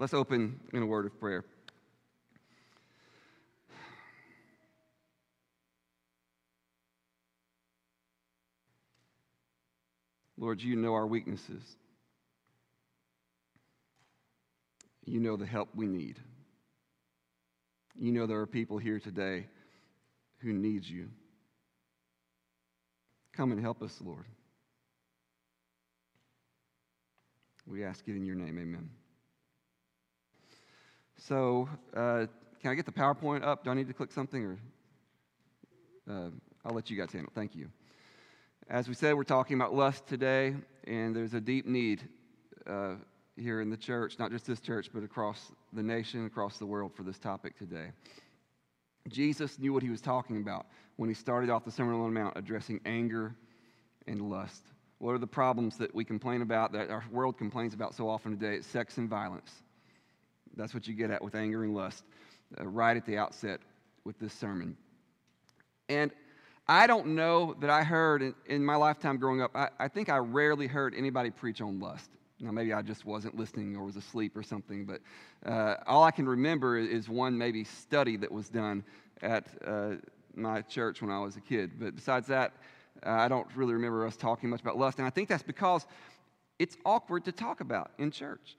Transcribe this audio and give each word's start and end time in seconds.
Let's 0.00 0.14
open 0.14 0.58
in 0.72 0.82
a 0.82 0.86
word 0.86 1.04
of 1.04 1.20
prayer. 1.20 1.44
Lord, 10.38 10.62
you 10.62 10.74
know 10.74 10.94
our 10.94 11.06
weaknesses. 11.06 11.62
You 15.04 15.20
know 15.20 15.36
the 15.36 15.44
help 15.44 15.68
we 15.74 15.86
need. 15.86 16.18
You 17.94 18.12
know 18.12 18.26
there 18.26 18.40
are 18.40 18.46
people 18.46 18.78
here 18.78 18.98
today 18.98 19.48
who 20.38 20.54
need 20.54 20.86
you. 20.86 21.10
Come 23.34 23.52
and 23.52 23.60
help 23.60 23.82
us, 23.82 23.94
Lord. 24.00 24.24
We 27.66 27.84
ask 27.84 28.08
it 28.08 28.16
in 28.16 28.24
your 28.24 28.36
name. 28.36 28.58
Amen. 28.58 28.88
So, 31.20 31.68
uh, 31.94 32.26
can 32.62 32.70
I 32.70 32.74
get 32.74 32.86
the 32.86 32.92
PowerPoint 32.92 33.44
up? 33.44 33.64
Do 33.64 33.70
I 33.70 33.74
need 33.74 33.88
to 33.88 33.92
click 33.92 34.10
something 34.10 34.42
or? 34.42 34.58
Uh, 36.10 36.30
I'll 36.64 36.74
let 36.74 36.88
you 36.90 36.96
guys 36.96 37.12
handle. 37.12 37.30
it. 37.30 37.34
Thank 37.34 37.54
you. 37.54 37.68
As 38.70 38.88
we 38.88 38.94
said, 38.94 39.14
we're 39.14 39.24
talking 39.24 39.56
about 39.56 39.74
lust 39.74 40.06
today, 40.06 40.54
and 40.84 41.14
there's 41.14 41.34
a 41.34 41.40
deep 41.40 41.66
need 41.66 42.08
uh, 42.66 42.94
here 43.36 43.60
in 43.60 43.68
the 43.68 43.76
church, 43.76 44.18
not 44.18 44.30
just 44.30 44.46
this 44.46 44.60
church, 44.60 44.88
but 44.94 45.02
across 45.02 45.52
the 45.74 45.82
nation, 45.82 46.24
across 46.24 46.56
the 46.56 46.66
world 46.66 46.94
for 46.94 47.02
this 47.02 47.18
topic 47.18 47.58
today. 47.58 47.90
Jesus 49.08 49.58
knew 49.58 49.74
what 49.74 49.82
he 49.82 49.90
was 49.90 50.00
talking 50.00 50.38
about 50.38 50.66
when 50.96 51.10
he 51.10 51.14
started 51.14 51.50
off 51.50 51.66
the 51.66 51.70
Sermon 51.70 51.96
on 51.96 52.14
the 52.14 52.18
Mount 52.18 52.36
addressing 52.36 52.80
anger 52.86 53.34
and 54.06 54.22
lust. 54.22 54.62
What 54.98 55.12
are 55.12 55.18
the 55.18 55.26
problems 55.26 55.76
that 55.76 55.94
we 55.94 56.02
complain 56.02 56.40
about, 56.40 56.72
that 56.72 56.90
our 56.90 57.04
world 57.10 57.36
complains 57.36 57.74
about 57.74 57.94
so 57.94 58.08
often 58.08 58.38
today? 58.38 58.56
It's 58.56 58.66
sex 58.66 58.96
and 58.96 59.08
violence. 59.08 59.52
That's 60.60 60.74
what 60.74 60.86
you 60.86 60.94
get 60.94 61.10
at 61.10 61.24
with 61.24 61.34
anger 61.34 61.64
and 61.64 61.74
lust, 61.74 62.04
uh, 62.60 62.66
right 62.66 62.96
at 62.96 63.06
the 63.06 63.16
outset 63.16 63.60
with 64.04 64.18
this 64.18 64.34
sermon. 64.34 64.76
And 65.88 66.10
I 66.68 66.86
don't 66.86 67.08
know 67.08 67.56
that 67.60 67.70
I 67.70 67.82
heard 67.82 68.22
in, 68.22 68.34
in 68.46 68.64
my 68.64 68.76
lifetime 68.76 69.16
growing 69.16 69.40
up, 69.40 69.56
I, 69.56 69.70
I, 69.78 69.88
think 69.88 70.08
I 70.08 70.18
rarely 70.18 70.66
heard 70.66 70.94
anybody 70.94 71.30
preach 71.30 71.60
on 71.60 71.80
lust. 71.80 72.10
Now, 72.40 72.52
maybe 72.52 72.72
I 72.72 72.82
just 72.82 73.04
wasn't 73.04 73.36
listening 73.36 73.74
or 73.76 73.84
was 73.84 73.96
asleep 73.96 74.36
or 74.36 74.42
something, 74.42 74.84
but 74.84 75.00
uh, 75.50 75.76
all 75.86 76.04
I 76.04 76.10
can 76.10 76.28
remember 76.28 76.78
is 76.78 77.08
one 77.08 77.36
maybe 77.36 77.64
study 77.64 78.16
that 78.18 78.30
was 78.30 78.48
done 78.48 78.84
at 79.22 79.46
uh, 79.66 79.96
my 80.34 80.62
church 80.62 81.02
when 81.02 81.10
I 81.10 81.20
was 81.20 81.36
a 81.36 81.40
kid. 81.40 81.72
But 81.78 81.96
besides 81.96 82.26
that, 82.28 82.52
uh, 83.04 83.10
I 83.10 83.28
don't 83.28 83.48
really 83.56 83.72
remember 83.72 84.06
us 84.06 84.16
talking 84.16 84.50
much 84.50 84.60
about 84.60 84.78
lust. 84.78 84.98
And 84.98 85.06
I 85.06 85.10
think 85.10 85.28
that's 85.28 85.42
because 85.42 85.86
it's 86.58 86.76
awkward 86.84 87.24
to 87.24 87.32
talk 87.32 87.60
about 87.60 87.90
in 87.98 88.10
church. 88.10 88.56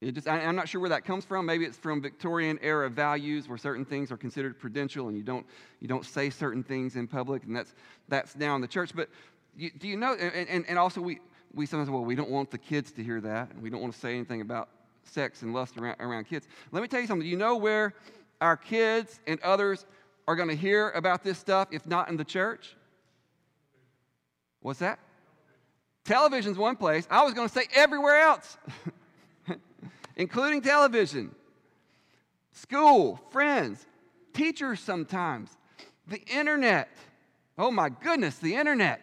It 0.00 0.14
just, 0.14 0.28
I, 0.28 0.40
am 0.40 0.54
not 0.54 0.68
sure 0.68 0.80
where 0.80 0.90
that 0.90 1.04
comes 1.04 1.24
from. 1.24 1.44
Maybe 1.44 1.64
it's 1.64 1.76
from 1.76 2.00
Victorian 2.00 2.58
era 2.62 2.88
values 2.88 3.48
where 3.48 3.58
certain 3.58 3.84
things 3.84 4.12
are 4.12 4.16
considered 4.16 4.58
prudential 4.58 5.08
and 5.08 5.16
you 5.16 5.24
don't, 5.24 5.44
you 5.80 5.88
don't 5.88 6.04
say 6.04 6.30
certain 6.30 6.62
things 6.62 6.94
in 6.94 7.08
public, 7.08 7.44
and 7.44 7.56
that's, 7.56 7.74
that's 8.08 8.36
now 8.36 8.54
in 8.54 8.60
the 8.60 8.68
church. 8.68 8.92
But 8.94 9.08
you, 9.56 9.70
do 9.76 9.88
you 9.88 9.96
know, 9.96 10.14
and, 10.14 10.48
and, 10.48 10.64
and 10.68 10.78
also 10.78 11.00
we, 11.00 11.18
we 11.52 11.66
sometimes, 11.66 11.90
well, 11.90 12.04
we 12.04 12.14
don't 12.14 12.30
want 12.30 12.50
the 12.50 12.58
kids 12.58 12.92
to 12.92 13.02
hear 13.02 13.20
that, 13.20 13.50
and 13.50 13.60
we 13.60 13.70
don't 13.70 13.80
want 13.80 13.92
to 13.92 13.98
say 13.98 14.14
anything 14.14 14.40
about 14.40 14.68
sex 15.02 15.42
and 15.42 15.52
lust 15.52 15.76
around, 15.76 15.96
around 15.98 16.24
kids. 16.24 16.46
Let 16.70 16.80
me 16.80 16.86
tell 16.86 17.00
you 17.00 17.08
something. 17.08 17.26
You 17.26 17.36
know 17.36 17.56
where 17.56 17.94
our 18.40 18.56
kids 18.56 19.18
and 19.26 19.40
others 19.40 19.84
are 20.28 20.36
going 20.36 20.48
to 20.48 20.56
hear 20.56 20.90
about 20.90 21.24
this 21.24 21.38
stuff 21.38 21.68
if 21.72 21.86
not 21.86 22.08
in 22.08 22.16
the 22.16 22.24
church? 22.24 22.76
What's 24.60 24.78
that? 24.78 25.00
Television's 26.04 26.56
one 26.56 26.76
place. 26.76 27.08
I 27.10 27.24
was 27.24 27.34
going 27.34 27.48
to 27.48 27.54
say 27.54 27.66
everywhere 27.74 28.20
else. 28.20 28.56
including 30.18 30.60
television, 30.60 31.34
school, 32.52 33.18
friends, 33.30 33.86
teachers 34.34 34.80
sometimes, 34.80 35.56
the 36.08 36.20
internet. 36.26 36.88
Oh 37.56 37.70
my 37.70 37.88
goodness, 37.88 38.36
the 38.38 38.56
internet 38.56 39.00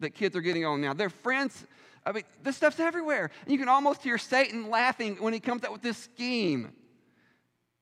that 0.00 0.10
kids 0.10 0.36
are 0.36 0.40
getting 0.40 0.66
on 0.66 0.80
now. 0.80 0.92
Their 0.92 1.08
friends, 1.08 1.64
I 2.04 2.12
mean, 2.12 2.24
this 2.42 2.56
stuff's 2.56 2.80
everywhere. 2.80 3.30
And 3.44 3.52
you 3.52 3.58
can 3.58 3.68
almost 3.68 4.02
hear 4.02 4.18
Satan 4.18 4.68
laughing 4.68 5.16
when 5.20 5.32
he 5.32 5.40
comes 5.40 5.64
up 5.64 5.72
with 5.72 5.82
this 5.82 5.96
scheme 5.96 6.72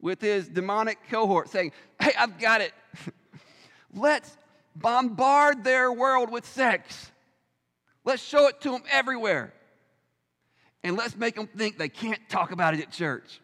with 0.01 0.21
his 0.21 0.49
demonic 0.49 0.99
cohort 1.11 1.49
saying, 1.49 1.73
Hey, 2.01 2.13
I've 2.19 2.39
got 2.39 2.61
it. 2.61 2.73
Let's 3.95 4.37
bombard 4.77 5.65
their 5.65 5.91
world 5.91 6.31
with 6.31 6.45
sex. 6.45 7.11
Let's 8.05 8.23
show 8.23 8.49
it 8.49 8.61
to 8.63 8.73
them 8.73 8.83
everywhere 8.91 9.55
and 10.85 10.97
let's 10.99 11.17
make 11.17 11.35
them 11.35 11.49
think 11.49 11.79
they 11.79 11.89
can't 11.89 12.21
talk 12.29 12.53
about 12.53 12.75
it 12.75 12.81
at 12.81 12.93
church. 12.93 13.41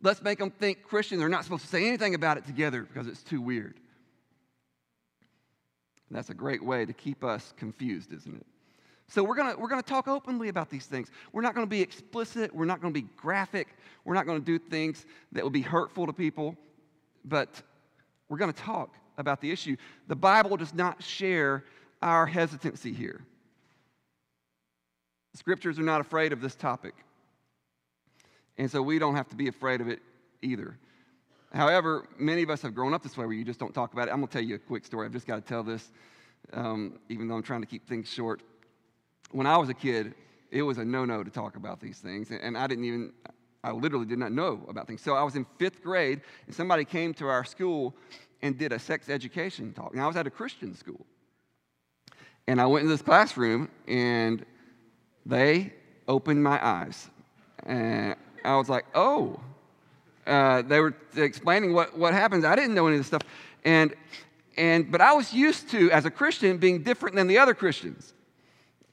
Let's 0.00 0.22
make 0.22 0.38
them 0.38 0.50
think 0.50 0.84
Christians 0.84 1.22
are 1.22 1.28
not 1.28 1.44
supposed 1.44 1.62
to 1.62 1.68
say 1.68 1.86
anything 1.86 2.14
about 2.14 2.38
it 2.38 2.46
together 2.46 2.82
because 2.82 3.08
it's 3.08 3.22
too 3.22 3.40
weird. 3.40 3.74
And 6.08 6.16
that's 6.16 6.30
a 6.30 6.34
great 6.34 6.64
way 6.64 6.86
to 6.86 6.92
keep 6.92 7.24
us 7.24 7.52
confused, 7.56 8.12
isn't 8.12 8.36
it? 8.36 8.46
So 9.08 9.24
we're 9.24 9.34
gonna 9.34 9.56
we're 9.58 9.68
gonna 9.68 9.82
talk 9.82 10.08
openly 10.08 10.48
about 10.48 10.70
these 10.70 10.86
things. 10.86 11.10
We're 11.32 11.42
not 11.42 11.54
to 11.66 11.70
be 11.70 11.82
explicit. 11.82 12.54
We're 12.54 12.64
not 12.64 12.80
to 12.94 13.00
be 13.02 13.08
graphic. 13.16 13.68
We're 14.04 14.14
not 14.14 14.26
to 14.38 14.44
do 14.44 14.58
things 14.58 15.04
that 15.32 15.42
will 15.42 15.50
be 15.50 15.62
hurtful 15.62 16.06
to 16.06 16.12
people. 16.12 16.56
But 17.24 17.60
we're 18.28 18.38
to 18.52 18.62
talk 18.62 18.94
about 19.18 19.40
the 19.40 19.50
issue. 19.50 19.76
The 20.06 20.16
Bible 20.16 20.56
does 20.56 20.74
not 20.74 21.02
share 21.02 21.64
our 22.02 22.26
hesitancy 22.26 22.92
here. 22.92 23.22
Scriptures 25.34 25.78
are 25.78 25.82
not 25.82 26.00
afraid 26.00 26.32
of 26.32 26.40
this 26.40 26.54
topic. 26.54 26.94
And 28.56 28.70
so 28.70 28.80
we 28.80 28.98
don't 28.98 29.16
have 29.16 29.28
to 29.30 29.36
be 29.36 29.48
afraid 29.48 29.80
of 29.80 29.88
it 29.88 30.00
either. 30.42 30.78
However, 31.52 32.08
many 32.18 32.42
of 32.42 32.50
us 32.50 32.62
have 32.62 32.74
grown 32.74 32.94
up 32.94 33.02
this 33.02 33.16
way 33.16 33.26
where 33.26 33.34
you 33.34 33.44
just 33.44 33.60
don't 33.60 33.74
talk 33.74 33.92
about 33.92 34.08
it. 34.08 34.12
I'm 34.12 34.18
going 34.18 34.28
to 34.28 34.32
tell 34.32 34.42
you 34.42 34.56
a 34.56 34.58
quick 34.58 34.84
story. 34.84 35.06
I've 35.06 35.12
just 35.12 35.26
got 35.26 35.36
to 35.36 35.40
tell 35.40 35.62
this, 35.62 35.92
um, 36.52 36.98
even 37.08 37.28
though 37.28 37.34
I'm 37.36 37.42
trying 37.42 37.60
to 37.60 37.66
keep 37.66 37.88
things 37.88 38.08
short. 38.08 38.42
When 39.32 39.46
I 39.46 39.56
was 39.56 39.68
a 39.68 39.74
kid, 39.74 40.14
it 40.50 40.62
was 40.62 40.78
a 40.78 40.84
no 40.84 41.04
no 41.04 41.24
to 41.24 41.30
talk 41.30 41.56
about 41.56 41.80
these 41.80 41.98
things. 41.98 42.30
And 42.30 42.56
I 42.56 42.66
didn't 42.66 42.84
even, 42.84 43.12
I 43.62 43.72
literally 43.72 44.06
did 44.06 44.18
not 44.18 44.32
know 44.32 44.64
about 44.68 44.86
things. 44.86 45.02
So 45.02 45.14
I 45.14 45.22
was 45.22 45.34
in 45.36 45.46
fifth 45.58 45.82
grade, 45.82 46.20
and 46.46 46.54
somebody 46.54 46.84
came 46.84 47.12
to 47.14 47.26
our 47.26 47.44
school 47.44 47.94
and 48.42 48.56
did 48.58 48.72
a 48.72 48.78
sex 48.78 49.08
education 49.08 49.72
talk. 49.72 49.94
Now, 49.94 50.04
I 50.04 50.06
was 50.06 50.16
at 50.16 50.26
a 50.26 50.30
Christian 50.30 50.76
school. 50.76 51.06
And 52.46 52.60
I 52.60 52.66
went 52.66 52.82
into 52.82 52.94
this 52.94 53.02
classroom, 53.02 53.68
and 53.88 54.44
they 55.26 55.72
opened 56.06 56.42
my 56.42 56.64
eyes. 56.64 57.08
And 57.64 58.16
I 58.44 58.56
was 58.56 58.68
like, 58.68 58.84
oh. 58.94 59.40
Uh, 60.26 60.62
they 60.62 60.80
were 60.80 60.94
explaining 61.16 61.74
what, 61.74 61.98
what 61.98 62.14
happens. 62.14 62.44
I 62.44 62.56
didn't 62.56 62.74
know 62.74 62.86
any 62.86 62.96
of 62.96 63.00
this 63.00 63.08
stuff. 63.08 63.22
And, 63.64 63.94
and, 64.56 64.90
but 64.90 65.02
I 65.02 65.12
was 65.12 65.34
used 65.34 65.68
to, 65.70 65.90
as 65.90 66.06
a 66.06 66.10
Christian, 66.10 66.56
being 66.56 66.82
different 66.82 67.14
than 67.14 67.26
the 67.26 67.38
other 67.38 67.52
Christians. 67.52 68.14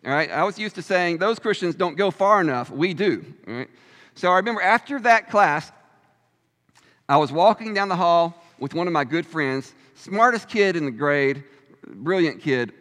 All 0.06 0.12
right? 0.12 0.30
I 0.30 0.44
was 0.44 0.59
used 0.59 0.75
to 0.75 0.81
saying, 0.81 1.19
those 1.19 1.40
Christians 1.40 1.75
don't 1.75 1.96
go 1.96 2.12
far 2.12 2.42
enough. 2.42 2.69
We 2.69 2.94
do. 2.94 3.24
All 3.48 3.53
right? 3.53 3.69
So 4.16 4.30
I 4.30 4.38
remember 4.38 4.62
after 4.62 5.00
that 5.02 5.30
class, 5.30 5.72
I 7.08 7.18
was 7.18 7.31
walking 7.31 7.74
down 7.74 7.88
the 7.90 7.96
hall 7.96 8.42
with 8.59 8.74
one 8.74 8.88
of 8.88 8.94
my 8.94 9.03
good 9.03 9.25
friends, 9.25 9.74
smartest 9.96 10.50
kid 10.50 10.75
in 10.75 10.86
the 10.86 10.92
grade, 10.92 11.44
brilliant 11.88 12.42
kid. 12.42 12.74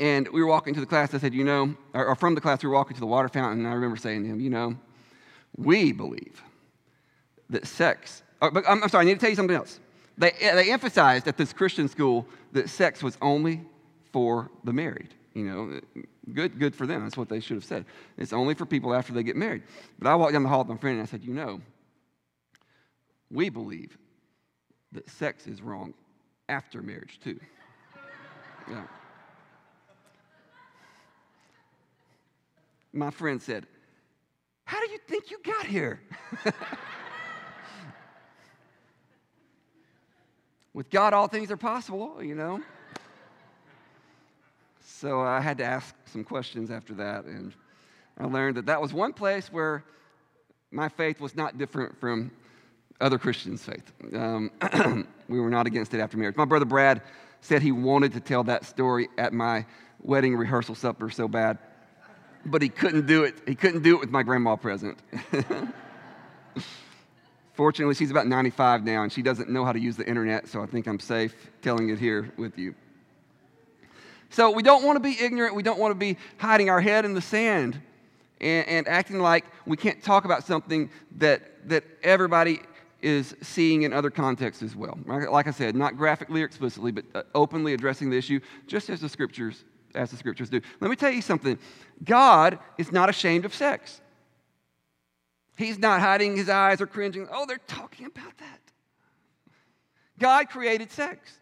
And 0.00 0.26
we 0.28 0.40
were 0.40 0.48
walking 0.48 0.72
to 0.72 0.80
the 0.80 0.86
class. 0.86 1.12
I 1.12 1.18
said, 1.18 1.34
You 1.34 1.44
know, 1.44 1.76
or, 1.92 2.06
or 2.06 2.14
from 2.16 2.34
the 2.34 2.40
class, 2.40 2.62
we 2.62 2.70
were 2.70 2.74
walking 2.74 2.94
to 2.94 3.00
the 3.00 3.06
water 3.06 3.28
fountain. 3.28 3.60
And 3.60 3.68
I 3.68 3.74
remember 3.74 3.98
saying 3.98 4.22
to 4.22 4.28
him, 4.30 4.40
You 4.40 4.48
know, 4.48 4.76
we 5.56 5.92
believe 5.92 6.42
that 7.50 7.66
sex, 7.66 8.22
or, 8.40 8.48
oh, 8.48 8.50
but 8.50 8.64
I'm, 8.66 8.82
I'm 8.82 8.88
sorry, 8.88 9.02
I 9.02 9.04
need 9.04 9.14
to 9.14 9.20
tell 9.20 9.30
you 9.30 9.36
something 9.36 9.54
else. 9.54 9.78
They, 10.16 10.32
they 10.40 10.72
emphasized 10.72 11.28
at 11.28 11.36
this 11.36 11.52
Christian 11.52 11.86
school 11.86 12.26
that 12.52 12.70
sex 12.70 13.02
was 13.02 13.18
only 13.20 13.60
for 14.10 14.50
the 14.64 14.72
married. 14.72 15.14
You 15.34 15.44
know, 15.44 15.80
good, 16.32 16.58
good 16.58 16.74
for 16.74 16.86
them. 16.86 17.02
That's 17.02 17.18
what 17.18 17.28
they 17.28 17.40
should 17.40 17.56
have 17.56 17.64
said. 17.64 17.84
It's 18.16 18.32
only 18.32 18.54
for 18.54 18.64
people 18.64 18.94
after 18.94 19.12
they 19.12 19.22
get 19.22 19.36
married. 19.36 19.64
But 19.98 20.08
I 20.08 20.14
walked 20.14 20.32
down 20.32 20.42
the 20.42 20.48
hall 20.48 20.60
with 20.60 20.68
my 20.68 20.76
friend 20.78 20.98
and 20.98 21.06
I 21.06 21.10
said, 21.10 21.24
You 21.24 21.34
know, 21.34 21.60
we 23.30 23.50
believe 23.50 23.98
that 24.92 25.10
sex 25.10 25.46
is 25.46 25.60
wrong 25.60 25.92
after 26.48 26.80
marriage, 26.80 27.20
too. 27.22 27.38
Yeah. 28.68 28.84
My 32.92 33.10
friend 33.10 33.40
said, 33.40 33.66
How 34.64 34.84
do 34.84 34.92
you 34.92 34.98
think 35.06 35.30
you 35.30 35.38
got 35.44 35.66
here? 35.66 36.00
With 40.72 40.88
God, 40.90 41.12
all 41.12 41.26
things 41.26 41.50
are 41.50 41.56
possible, 41.56 42.22
you 42.22 42.34
know? 42.36 42.62
So 44.80 45.20
I 45.20 45.40
had 45.40 45.58
to 45.58 45.64
ask 45.64 45.94
some 46.06 46.24
questions 46.24 46.70
after 46.70 46.94
that, 46.94 47.24
and 47.24 47.52
I 48.18 48.26
learned 48.26 48.56
that 48.56 48.66
that 48.66 48.80
was 48.80 48.92
one 48.92 49.12
place 49.12 49.50
where 49.50 49.84
my 50.70 50.88
faith 50.88 51.20
was 51.20 51.34
not 51.34 51.58
different 51.58 51.98
from 51.98 52.30
other 53.00 53.18
Christians' 53.18 53.64
faith. 53.64 53.92
Um, 54.14 54.50
we 55.28 55.40
were 55.40 55.50
not 55.50 55.66
against 55.66 55.94
it 55.94 56.00
after 56.00 56.16
marriage. 56.18 56.36
My 56.36 56.44
brother 56.44 56.66
Brad 56.66 57.02
said 57.40 57.62
he 57.62 57.72
wanted 57.72 58.12
to 58.12 58.20
tell 58.20 58.44
that 58.44 58.64
story 58.64 59.08
at 59.16 59.32
my 59.32 59.64
wedding 60.02 60.36
rehearsal 60.36 60.74
supper 60.74 61.10
so 61.10 61.26
bad. 61.26 61.58
But 62.44 62.62
he 62.62 62.68
couldn't 62.68 63.06
do 63.06 63.24
it. 63.24 63.34
He 63.46 63.54
couldn't 63.54 63.82
do 63.82 63.96
it 63.96 64.00
with 64.00 64.10
my 64.10 64.22
grandma 64.22 64.56
present. 64.56 64.98
Fortunately, 67.54 67.94
she's 67.94 68.10
about 68.10 68.26
95 68.26 68.84
now 68.84 69.02
and 69.02 69.12
she 69.12 69.22
doesn't 69.22 69.50
know 69.50 69.64
how 69.64 69.72
to 69.72 69.80
use 69.80 69.96
the 69.96 70.08
internet, 70.08 70.48
so 70.48 70.62
I 70.62 70.66
think 70.66 70.86
I'm 70.86 70.98
safe 70.98 71.34
telling 71.60 71.90
it 71.90 71.98
here 71.98 72.32
with 72.36 72.58
you. 72.58 72.74
So 74.30 74.50
we 74.50 74.62
don't 74.62 74.84
want 74.84 74.96
to 74.96 75.00
be 75.00 75.16
ignorant. 75.20 75.54
We 75.54 75.62
don't 75.62 75.78
want 75.78 75.90
to 75.90 75.98
be 75.98 76.16
hiding 76.38 76.70
our 76.70 76.80
head 76.80 77.04
in 77.04 77.14
the 77.14 77.20
sand 77.20 77.80
and, 78.40 78.66
and 78.66 78.88
acting 78.88 79.18
like 79.18 79.44
we 79.66 79.76
can't 79.76 80.02
talk 80.02 80.24
about 80.24 80.44
something 80.44 80.88
that, 81.18 81.68
that 81.68 81.84
everybody 82.02 82.60
is 83.02 83.34
seeing 83.42 83.82
in 83.82 83.92
other 83.92 84.10
contexts 84.10 84.62
as 84.62 84.76
well. 84.76 84.98
Like 85.06 85.46
I 85.46 85.50
said, 85.50 85.74
not 85.74 85.96
graphically 85.96 86.42
or 86.42 86.44
explicitly, 86.44 86.92
but 86.92 87.04
uh, 87.14 87.22
openly 87.34 87.74
addressing 87.74 88.10
the 88.10 88.16
issue, 88.16 88.40
just 88.66 88.90
as 88.90 89.00
the 89.00 89.08
scriptures 89.08 89.64
as 89.94 90.10
the 90.10 90.16
scriptures 90.16 90.50
do. 90.50 90.60
Let 90.80 90.90
me 90.90 90.96
tell 90.96 91.10
you 91.10 91.22
something. 91.22 91.58
God 92.04 92.58
is 92.78 92.92
not 92.92 93.08
ashamed 93.08 93.44
of 93.44 93.54
sex. 93.54 94.00
He's 95.56 95.78
not 95.78 96.00
hiding 96.00 96.36
his 96.36 96.48
eyes 96.48 96.80
or 96.80 96.86
cringing. 96.86 97.28
Oh, 97.30 97.44
they're 97.46 97.58
talking 97.58 98.06
about 98.06 98.36
that. 98.38 98.60
God 100.18 100.48
created 100.48 100.90
sex. 100.90 101.32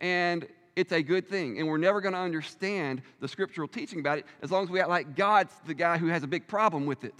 And 0.00 0.46
it's 0.74 0.92
a 0.92 1.02
good 1.02 1.28
thing. 1.28 1.58
And 1.58 1.68
we're 1.68 1.78
never 1.78 2.00
going 2.00 2.14
to 2.14 2.20
understand 2.20 3.02
the 3.20 3.28
scriptural 3.28 3.68
teaching 3.68 4.00
about 4.00 4.18
it 4.18 4.26
as 4.42 4.50
long 4.50 4.64
as 4.64 4.70
we 4.70 4.80
act 4.80 4.88
like 4.88 5.16
God's 5.16 5.52
the 5.66 5.74
guy 5.74 5.98
who 5.98 6.08
has 6.08 6.22
a 6.22 6.26
big 6.26 6.46
problem 6.48 6.86
with 6.86 7.04
it 7.04 7.14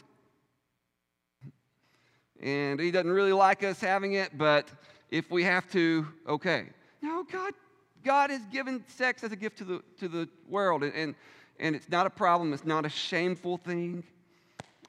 and 2.42 2.80
he 2.80 2.90
doesn't 2.90 3.10
really 3.10 3.32
like 3.32 3.62
us 3.62 3.80
having 3.80 4.14
it, 4.14 4.36
but 4.36 4.68
if 5.10 5.30
we 5.30 5.44
have 5.44 5.70
to, 5.72 6.06
okay. 6.28 6.66
No, 7.00 7.24
God, 7.30 7.52
God 8.04 8.30
has 8.30 8.42
given 8.46 8.84
sex 8.88 9.24
as 9.24 9.32
a 9.32 9.36
gift 9.36 9.58
to 9.58 9.64
the, 9.64 9.82
to 9.98 10.08
the 10.08 10.28
world, 10.48 10.82
and, 10.82 10.94
and, 10.94 11.14
and 11.58 11.76
it's 11.76 11.88
not 11.88 12.06
a 12.06 12.10
problem, 12.10 12.52
it's 12.52 12.64
not 12.64 12.84
a 12.84 12.88
shameful 12.88 13.56
thing. 13.58 14.04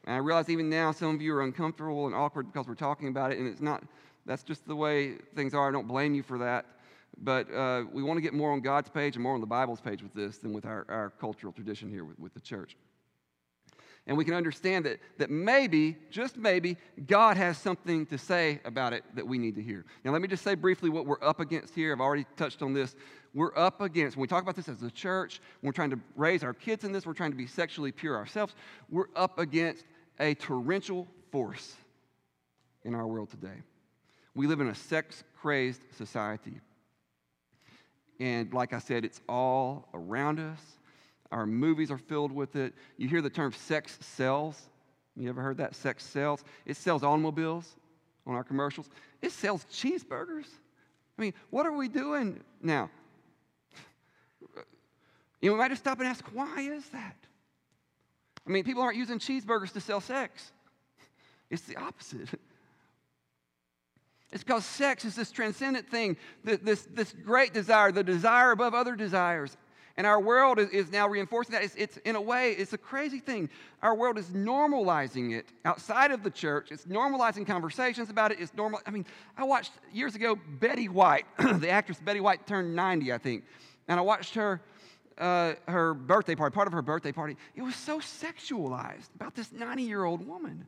And 0.05 0.15
I 0.15 0.17
realize 0.17 0.49
even 0.49 0.69
now 0.69 0.91
some 0.91 1.15
of 1.15 1.21
you 1.21 1.33
are 1.35 1.41
uncomfortable 1.41 2.05
and 2.07 2.15
awkward 2.15 2.51
because 2.51 2.67
we're 2.67 2.75
talking 2.75 3.07
about 3.07 3.31
it, 3.31 3.39
and 3.39 3.47
it's 3.47 3.61
not, 3.61 3.83
that's 4.25 4.43
just 4.43 4.67
the 4.67 4.75
way 4.75 5.15
things 5.35 5.53
are. 5.53 5.69
I 5.69 5.71
don't 5.71 5.87
blame 5.87 6.13
you 6.13 6.23
for 6.23 6.37
that. 6.39 6.65
But 7.21 7.53
uh, 7.53 7.83
we 7.91 8.01
want 8.03 8.17
to 8.17 8.21
get 8.21 8.33
more 8.33 8.51
on 8.51 8.59
God's 8.59 8.89
page 8.89 9.15
and 9.15 9.23
more 9.23 9.35
on 9.35 9.41
the 9.41 9.47
Bible's 9.47 9.79
page 9.79 10.01
with 10.01 10.13
this 10.13 10.39
than 10.39 10.51
with 10.51 10.65
our, 10.65 10.85
our 10.89 11.11
cultural 11.19 11.53
tradition 11.53 11.89
here 11.89 12.03
with, 12.03 12.19
with 12.19 12.33
the 12.33 12.39
church. 12.39 12.75
And 14.05 14.17
we 14.17 14.25
can 14.25 14.33
understand 14.33 14.85
that, 14.85 14.99
that 15.17 15.29
maybe, 15.29 15.95
just 16.11 16.35
maybe, 16.35 16.75
God 17.07 17.37
has 17.37 17.57
something 17.57 18.05
to 18.07 18.17
say 18.17 18.59
about 18.65 18.91
it 18.91 19.03
that 19.15 19.25
we 19.25 19.37
need 19.37 19.55
to 19.55 19.61
hear. 19.61 19.85
Now, 20.03 20.11
let 20.11 20.21
me 20.21 20.27
just 20.27 20.43
say 20.43 20.55
briefly 20.55 20.89
what 20.89 21.05
we're 21.05 21.23
up 21.23 21.39
against 21.39 21.73
here. 21.73 21.93
I've 21.93 22.01
already 22.01 22.25
touched 22.35 22.61
on 22.61 22.73
this. 22.73 22.95
We're 23.33 23.57
up 23.57 23.79
against, 23.79 24.17
when 24.17 24.23
we 24.23 24.27
talk 24.27 24.43
about 24.43 24.57
this 24.57 24.67
as 24.67 24.83
a 24.83 24.91
church, 24.91 25.39
when 25.61 25.69
we're 25.69 25.73
trying 25.73 25.91
to 25.91 25.99
raise 26.17 26.43
our 26.43 26.53
kids 26.53 26.83
in 26.83 26.91
this, 26.91 27.05
we're 27.05 27.13
trying 27.13 27.31
to 27.31 27.37
be 27.37 27.47
sexually 27.47 27.93
pure 27.93 28.17
ourselves, 28.17 28.55
we're 28.89 29.07
up 29.15 29.39
against 29.39 29.85
a 30.19 30.35
torrential 30.35 31.07
force 31.31 31.73
in 32.83 32.93
our 32.93 33.07
world 33.07 33.29
today. 33.29 33.61
We 34.35 34.47
live 34.47 34.59
in 34.59 34.67
a 34.67 34.75
sex 34.75 35.23
crazed 35.39 35.81
society. 35.97 36.59
And 38.19 38.53
like 38.53 38.73
I 38.73 38.79
said, 38.79 39.05
it's 39.05 39.21
all 39.29 39.87
around 39.93 40.39
us. 40.39 40.59
Our 41.33 41.47
movies 41.47 41.89
are 41.89 41.97
filled 41.97 42.31
with 42.31 42.55
it. 42.55 42.75
You 42.97 43.07
hear 43.07 43.19
the 43.19 43.29
term 43.29 43.53
sex 43.53 43.97
sells. 44.01 44.69
You 45.15 45.29
ever 45.29 45.41
heard 45.41 45.57
that? 45.57 45.75
Sex 45.75 46.05
sells. 46.05 46.43
It 46.63 46.77
sells 46.77 47.03
automobiles 47.03 47.75
on 48.27 48.35
our 48.35 48.43
commercials. 48.43 48.87
It 49.19 49.31
sells 49.31 49.65
cheeseburgers. 49.65 50.45
I 51.17 51.21
mean, 51.21 51.33
what 51.49 51.65
are 51.65 51.71
we 51.71 51.87
doing 51.87 52.39
now? 52.61 52.91
You 55.41 55.49
know, 55.49 55.53
we 55.53 55.59
might 55.59 55.69
just 55.69 55.81
stop 55.81 55.99
and 55.99 56.07
ask, 56.07 56.23
why 56.33 56.61
is 56.61 56.87
that? 56.89 57.15
I 58.47 58.51
mean, 58.51 58.63
people 58.63 58.83
aren't 58.83 58.97
using 58.97 59.17
cheeseburgers 59.17 59.73
to 59.73 59.81
sell 59.81 60.01
sex. 60.01 60.51
It's 61.49 61.63
the 61.63 61.77
opposite. 61.77 62.29
It's 64.31 64.43
because 64.43 64.65
sex 64.65 65.03
is 65.03 65.15
this 65.15 65.31
transcendent 65.31 65.89
thing, 65.89 66.15
this, 66.43 66.87
this 66.91 67.13
great 67.23 67.53
desire, 67.53 67.91
the 67.91 68.03
desire 68.03 68.51
above 68.51 68.73
other 68.75 68.95
desires. 68.95 69.57
And 69.95 70.07
our 70.07 70.19
world 70.19 70.57
is, 70.57 70.69
is 70.69 70.91
now 70.91 71.07
reinforcing 71.07 71.53
that. 71.53 71.63
It's, 71.63 71.75
it's, 71.75 71.97
in 71.97 72.15
a 72.15 72.21
way, 72.21 72.51
it's 72.51 72.73
a 72.73 72.77
crazy 72.77 73.19
thing. 73.19 73.49
Our 73.83 73.93
world 73.93 74.17
is 74.17 74.27
normalizing 74.27 75.37
it 75.37 75.45
outside 75.65 76.11
of 76.11 76.23
the 76.23 76.31
church. 76.31 76.71
It's 76.71 76.85
normalizing 76.85 77.45
conversations 77.45 78.09
about 78.09 78.31
it. 78.31 78.39
It's 78.39 78.53
normal. 78.55 78.79
I 78.87 78.91
mean, 78.91 79.05
I 79.37 79.43
watched 79.43 79.73
years 79.93 80.15
ago 80.15 80.35
Betty 80.59 80.89
White, 80.89 81.25
the 81.37 81.69
actress 81.69 81.99
Betty 81.99 82.21
White 82.21 82.47
turned 82.47 82.75
90, 82.75 83.13
I 83.13 83.17
think. 83.19 83.43
And 83.87 83.99
I 83.99 84.03
watched 84.03 84.33
her, 84.33 84.61
uh, 85.19 85.53
her 85.67 85.93
birthday 85.93 86.33
party, 86.33 86.55
part 86.55 86.67
of 86.67 86.73
her 86.73 86.81
birthday 86.81 87.11
party. 87.11 87.37
It 87.55 87.61
was 87.61 87.75
so 87.75 87.99
sexualized 87.99 89.13
about 89.15 89.35
this 89.35 89.51
90 89.51 89.83
year 89.83 90.05
old 90.05 90.25
woman. 90.27 90.65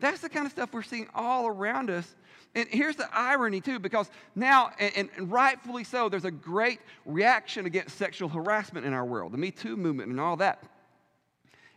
That's 0.00 0.20
the 0.20 0.28
kind 0.28 0.46
of 0.46 0.52
stuff 0.52 0.72
we're 0.72 0.82
seeing 0.82 1.08
all 1.14 1.46
around 1.46 1.90
us 1.90 2.14
and 2.54 2.68
here's 2.68 2.96
the 2.96 3.08
irony, 3.12 3.60
too, 3.60 3.78
because 3.80 4.08
now, 4.36 4.70
and, 4.78 5.10
and, 5.16 5.32
rightfully 5.32 5.82
so, 5.82 6.08
there's 6.08 6.24
a 6.24 6.30
great 6.30 6.78
reaction 7.04 7.66
against 7.66 7.98
sexual 7.98 8.28
harassment 8.28 8.86
in 8.86 8.92
our 8.92 9.04
world, 9.04 9.32
the 9.32 9.38
Me 9.38 9.50
Too 9.50 9.76
movement 9.76 10.10
and 10.10 10.20
all 10.20 10.36
that. 10.36 10.62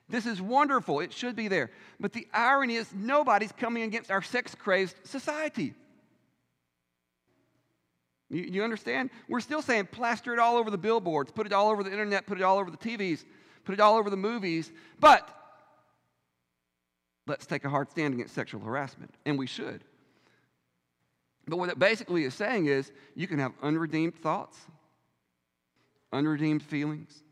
This 0.07 0.25
is 0.25 0.41
wonderful. 0.41 0.99
It 0.99 1.11
should 1.11 1.35
be 1.35 1.47
there. 1.47 1.71
But 1.99 2.13
the 2.13 2.27
irony 2.31 2.75
is, 2.75 2.93
nobody's 2.93 3.51
coming 3.51 3.83
against 3.83 4.11
our 4.11 4.21
sex 4.21 4.53
crazed 4.53 4.95
society. 5.03 5.73
You, 8.29 8.43
you 8.43 8.63
understand? 8.63 9.09
We're 9.27 9.39
still 9.39 9.63
saying 9.63 9.87
plaster 9.91 10.31
it 10.33 10.39
all 10.39 10.57
over 10.57 10.69
the 10.69 10.77
billboards, 10.77 11.31
put 11.31 11.47
it 11.47 11.53
all 11.53 11.69
over 11.69 11.83
the 11.83 11.91
internet, 11.91 12.27
put 12.27 12.37
it 12.37 12.43
all 12.43 12.59
over 12.59 12.69
the 12.69 12.77
TVs, 12.77 13.25
put 13.65 13.73
it 13.73 13.79
all 13.79 13.97
over 13.97 14.11
the 14.11 14.15
movies. 14.15 14.71
But 14.99 15.27
let's 17.27 17.45
take 17.45 17.65
a 17.65 17.69
hard 17.69 17.89
stand 17.89 18.13
against 18.13 18.33
sexual 18.33 18.61
harassment, 18.61 19.13
and 19.25 19.37
we 19.37 19.47
should. 19.47 19.83
But 21.47 21.57
what 21.57 21.69
it 21.69 21.79
basically 21.79 22.23
is 22.23 22.33
saying 22.33 22.65
is 22.65 22.91
you 23.15 23.27
can 23.27 23.39
have 23.39 23.53
unredeemed 23.61 24.15
thoughts, 24.15 24.57
unredeemed 26.11 26.63
feelings, 26.63 27.23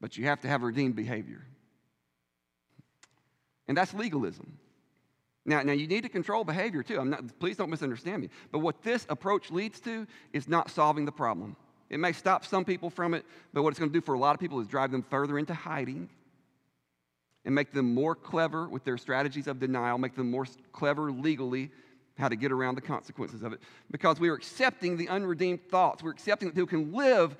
but 0.00 0.16
you 0.16 0.24
have 0.24 0.40
to 0.40 0.48
have 0.48 0.62
redeemed 0.62 0.96
behavior. 0.96 1.44
And 3.68 3.76
that's 3.76 3.94
legalism. 3.94 4.58
Now, 5.44 5.62
now 5.62 5.72
you 5.72 5.86
need 5.86 6.02
to 6.02 6.08
control 6.08 6.44
behavior 6.44 6.82
too. 6.82 7.00
I'm 7.00 7.10
not, 7.10 7.38
please 7.40 7.56
don't 7.56 7.70
misunderstand 7.70 8.22
me. 8.22 8.28
But 8.50 8.60
what 8.60 8.82
this 8.82 9.06
approach 9.08 9.50
leads 9.50 9.80
to 9.80 10.06
is 10.32 10.48
not 10.48 10.70
solving 10.70 11.04
the 11.04 11.12
problem. 11.12 11.56
It 11.88 11.98
may 11.98 12.12
stop 12.12 12.44
some 12.44 12.64
people 12.64 12.90
from 12.90 13.14
it, 13.14 13.24
but 13.52 13.62
what 13.62 13.70
it's 13.70 13.78
going 13.78 13.90
to 13.90 13.92
do 13.92 14.04
for 14.04 14.14
a 14.14 14.18
lot 14.18 14.34
of 14.34 14.40
people 14.40 14.60
is 14.60 14.66
drive 14.66 14.90
them 14.92 15.02
further 15.02 15.38
into 15.38 15.54
hiding 15.54 16.08
and 17.44 17.54
make 17.54 17.72
them 17.72 17.94
more 17.94 18.14
clever 18.14 18.68
with 18.68 18.84
their 18.84 18.96
strategies 18.96 19.46
of 19.46 19.58
denial, 19.58 19.98
make 19.98 20.14
them 20.14 20.30
more 20.30 20.46
clever 20.72 21.10
legally 21.10 21.70
how 22.18 22.28
to 22.28 22.36
get 22.36 22.52
around 22.52 22.74
the 22.74 22.80
consequences 22.80 23.42
of 23.42 23.52
it. 23.52 23.60
Because 23.90 24.20
we 24.20 24.28
are 24.28 24.34
accepting 24.34 24.96
the 24.96 25.08
unredeemed 25.08 25.68
thoughts. 25.68 26.02
We're 26.02 26.10
accepting 26.10 26.48
that 26.48 26.54
people 26.54 26.68
can 26.68 26.92
live 26.92 27.36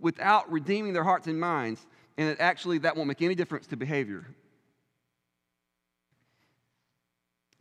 without 0.00 0.50
redeeming 0.52 0.92
their 0.92 1.04
hearts 1.04 1.26
and 1.26 1.40
minds, 1.40 1.84
and 2.16 2.28
that 2.28 2.40
actually 2.40 2.78
that 2.78 2.96
won't 2.96 3.08
make 3.08 3.22
any 3.22 3.34
difference 3.34 3.66
to 3.68 3.76
behavior. 3.76 4.26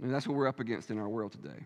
And 0.02 0.14
that's 0.14 0.28
what 0.28 0.36
we're 0.36 0.48
up 0.48 0.60
against 0.60 0.92
in 0.92 1.00
our 1.00 1.10
world 1.10 1.32
today, 1.32 1.66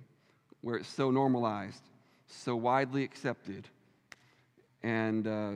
where 0.62 0.75
it's 0.75 0.89
so 0.89 1.10
normalized, 1.10 1.81
so 2.27 2.55
widely 2.55 3.03
accepted. 3.03 3.67
And 4.84 5.27
uh, 5.27 5.51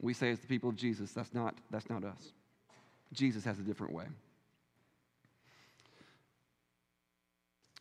we 0.00 0.14
say, 0.14 0.30
as 0.30 0.40
the 0.40 0.46
people 0.46 0.68
of 0.68 0.76
Jesus, 0.76 1.12
that's 1.12 1.32
not, 1.32 1.54
that's 1.70 1.88
not 1.88 2.04
us. 2.04 2.32
Jesus 3.12 3.44
has 3.44 3.58
a 3.58 3.62
different 3.62 3.94
way. 3.94 4.04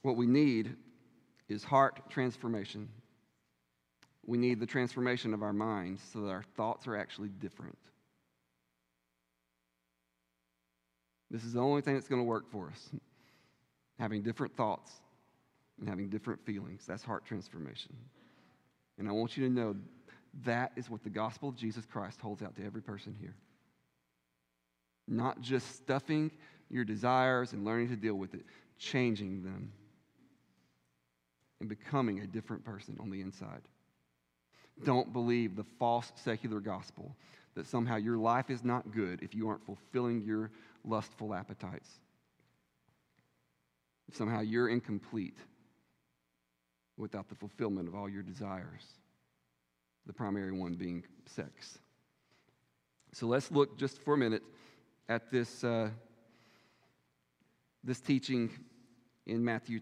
What 0.02 0.16
we 0.16 0.26
need 0.26 0.76
is 1.50 1.64
heart 1.64 2.10
transformation. 2.10 2.90
We 4.26 4.38
need 4.38 4.60
the 4.60 4.66
transformation 4.66 5.34
of 5.34 5.42
our 5.42 5.54
minds 5.54 6.02
so 6.14 6.22
that 6.22 6.30
our 6.30 6.44
thoughts 6.56 6.88
are 6.88 6.96
actually 6.96 7.30
different. 7.30 7.78
This 11.30 11.44
is 11.44 11.54
the 11.54 11.62
only 11.62 11.82
thing 11.82 11.96
that's 11.96 12.08
going 12.08 12.22
to 12.22 12.28
work 12.28 12.50
for 12.52 12.70
us. 12.70 12.90
Having 14.00 14.24
different 14.24 14.56
thoughts 14.56 14.92
and 15.80 15.90
having 15.90 16.10
different 16.10 16.46
feelings. 16.46 16.86
That's 16.88 17.04
heart 17.04 17.26
transformation. 17.26 17.96
And 18.98 19.08
I 19.08 19.12
want 19.12 19.38
you 19.38 19.48
to 19.48 19.54
know 19.54 19.76
that 20.46 20.72
is 20.76 20.90
what 20.90 21.04
the 21.04 21.10
gospel 21.10 21.50
of 21.50 21.56
Jesus 21.56 21.86
Christ 21.86 22.22
holds 22.22 22.42
out 22.42 22.56
to 22.58 22.66
every 22.66 22.82
person 22.82 23.16
here. 23.20 23.36
Not 25.08 25.42
just 25.42 25.76
stuffing 25.78 26.32
your 26.70 26.84
desires 26.84 27.54
and 27.54 27.64
learning 27.64 27.90
to 27.90 27.96
deal 27.96 28.16
with 28.16 28.34
it, 28.34 28.46
changing 28.78 29.44
them 29.44 29.72
and 31.60 31.70
becoming 31.70 32.20
a 32.20 32.28
different 32.28 32.64
person 32.64 32.98
on 33.00 33.10
the 33.10 33.22
inside. 33.22 33.62
Don't 34.84 35.12
believe 35.12 35.56
the 35.56 35.64
false 35.80 36.12
secular 36.16 36.60
gospel 36.60 37.16
that 37.56 37.66
somehow 37.66 37.96
your 37.96 38.18
life 38.18 38.50
is 38.50 38.64
not 38.64 38.92
good 38.92 39.24
if 39.24 39.34
you 39.34 39.50
aren't 39.50 39.66
fulfilling 39.66 40.22
your 40.24 40.52
lustful 40.86 41.34
appetites. 41.34 41.90
Somehow 44.12 44.42
you're 44.42 44.70
incomplete 44.70 45.38
without 46.98 47.28
the 47.30 47.36
fulfillment 47.36 47.88
of 47.88 47.96
all 47.96 48.08
your 48.08 48.24
desires, 48.24 48.84
the 50.06 50.14
primary 50.14 50.52
one 50.52 50.76
being 50.76 51.04
sex. 51.26 51.80
So 53.14 53.26
let's 53.26 53.52
look 53.52 53.78
just 53.78 54.00
for 54.02 54.14
a 54.14 54.18
minute 54.18 54.44
at 55.10 55.32
this, 55.32 55.64
uh, 55.64 55.90
this 57.84 58.00
teaching 58.00 58.50
in 59.26 59.44
Matthew, 59.44 59.80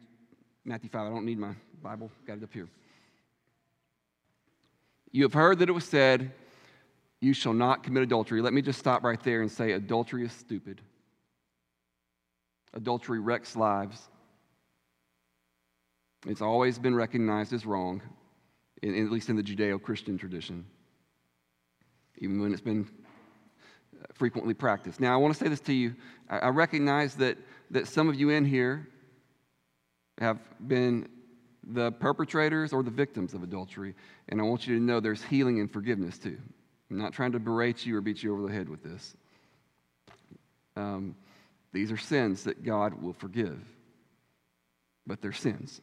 Matthew 0.64 0.90
5. 0.90 1.02
I 1.02 1.10
don't 1.10 1.26
need 1.26 1.40
my 1.40 1.54
Bible, 1.82 2.12
got 2.26 2.38
it 2.38 2.44
up 2.44 2.54
here. 2.54 2.68
You 5.12 5.24
have 5.24 5.34
heard 5.34 5.60
that 5.60 5.70
it 5.70 5.72
was 5.72 5.86
said, 5.86 6.32
You 7.22 7.34
shall 7.34 7.54
not 7.54 7.84
commit 7.84 8.04
adultery. 8.04 8.42
Let 8.42 8.54
me 8.54 8.62
just 8.62 8.80
stop 8.80 9.04
right 9.04 9.22
there 9.24 9.42
and 9.42 9.52
say, 9.52 9.72
Adultery 9.72 10.26
is 10.26 10.34
stupid. 10.34 10.82
Adultery 12.74 13.20
wrecks 13.20 13.56
lives. 13.56 14.10
It's 16.28 16.42
always 16.42 16.80
been 16.80 16.96
recognized 16.96 17.54
as 17.54 17.66
wrong, 17.66 18.02
in, 18.82 18.96
at 19.06 19.12
least 19.12 19.30
in 19.30 19.36
the 19.36 19.44
Judeo 19.44 19.82
Christian 19.82 20.18
tradition, 20.18 20.66
even 22.18 22.42
when 22.42 22.52
it's 22.52 22.62
been 22.62 22.88
frequently 24.14 24.54
practiced. 24.54 25.00
Now, 25.00 25.14
I 25.14 25.18
want 25.18 25.34
to 25.34 25.44
say 25.44 25.50
this 25.50 25.60
to 25.62 25.74
you. 25.74 25.96
I, 26.30 26.50
recognize 26.50 27.16
that, 27.16 27.38
that 27.72 27.88
some 27.88 28.10
of 28.10 28.16
you 28.16 28.30
in 28.30 28.46
here 28.46 28.88
have 30.20 30.40
been 30.68 31.08
the 31.64 31.92
perpetrators 31.94 32.74
or 32.74 32.84
the 32.84 32.92
victims 32.92 33.34
of 33.34 33.44
adultery, 33.44 33.96
and 34.30 34.40
I 34.40 34.44
want 34.44 34.68
you 34.68 34.76
to 34.78 34.82
know 34.82 35.00
there's 35.00 35.24
healing 35.24 35.60
and 35.60 35.72
forgiveness 35.72 36.18
too. 36.18 36.38
I'm 36.90 36.98
not 36.98 37.14
trying 37.14 37.32
to 37.34 37.40
berate 37.40 37.86
you 37.86 37.98
or 37.98 38.02
beat 38.02 38.22
you 38.24 38.34
over 38.34 38.44
the 38.44 38.54
head 38.54 38.70
with 38.70 38.84
this. 38.84 39.16
Um, 40.76 41.16
these 41.74 41.92
are 41.92 41.98
sins 41.98 42.44
that 42.44 42.64
God 42.64 43.02
will 43.02 43.14
forgive, 43.14 43.60
but 45.06 45.22
they're 45.22 45.34
sins. 45.34 45.82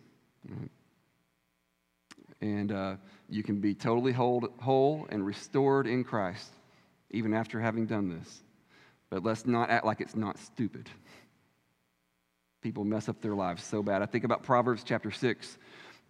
And 2.41 2.73
uh, 2.73 2.97
you 3.29 3.43
can 3.43 3.61
be 3.61 3.75
totally 3.75 4.13
whole, 4.13 4.49
whole 4.61 5.07
and 5.11 5.25
restored 5.25 5.87
in 5.87 6.05
Christ 6.05 6.51
even 7.13 7.35
after 7.35 7.61
having 7.61 7.87
done 7.87 8.09
this. 8.09 8.43
But 9.11 9.23
let's 9.23 9.47
not 9.47 9.71
act 9.71 9.85
like 9.85 10.01
it's 10.01 10.17
not 10.17 10.39
stupid. 10.39 10.89
People 12.63 12.85
mess 12.85 13.09
up 13.09 13.21
their 13.21 13.35
lives 13.35 13.63
so 13.63 13.83
bad. 13.83 14.03
I 14.03 14.07
think 14.07 14.25
about 14.25 14.43
Proverbs 14.43 14.83
chapter 14.85 15.11
6 15.11 15.59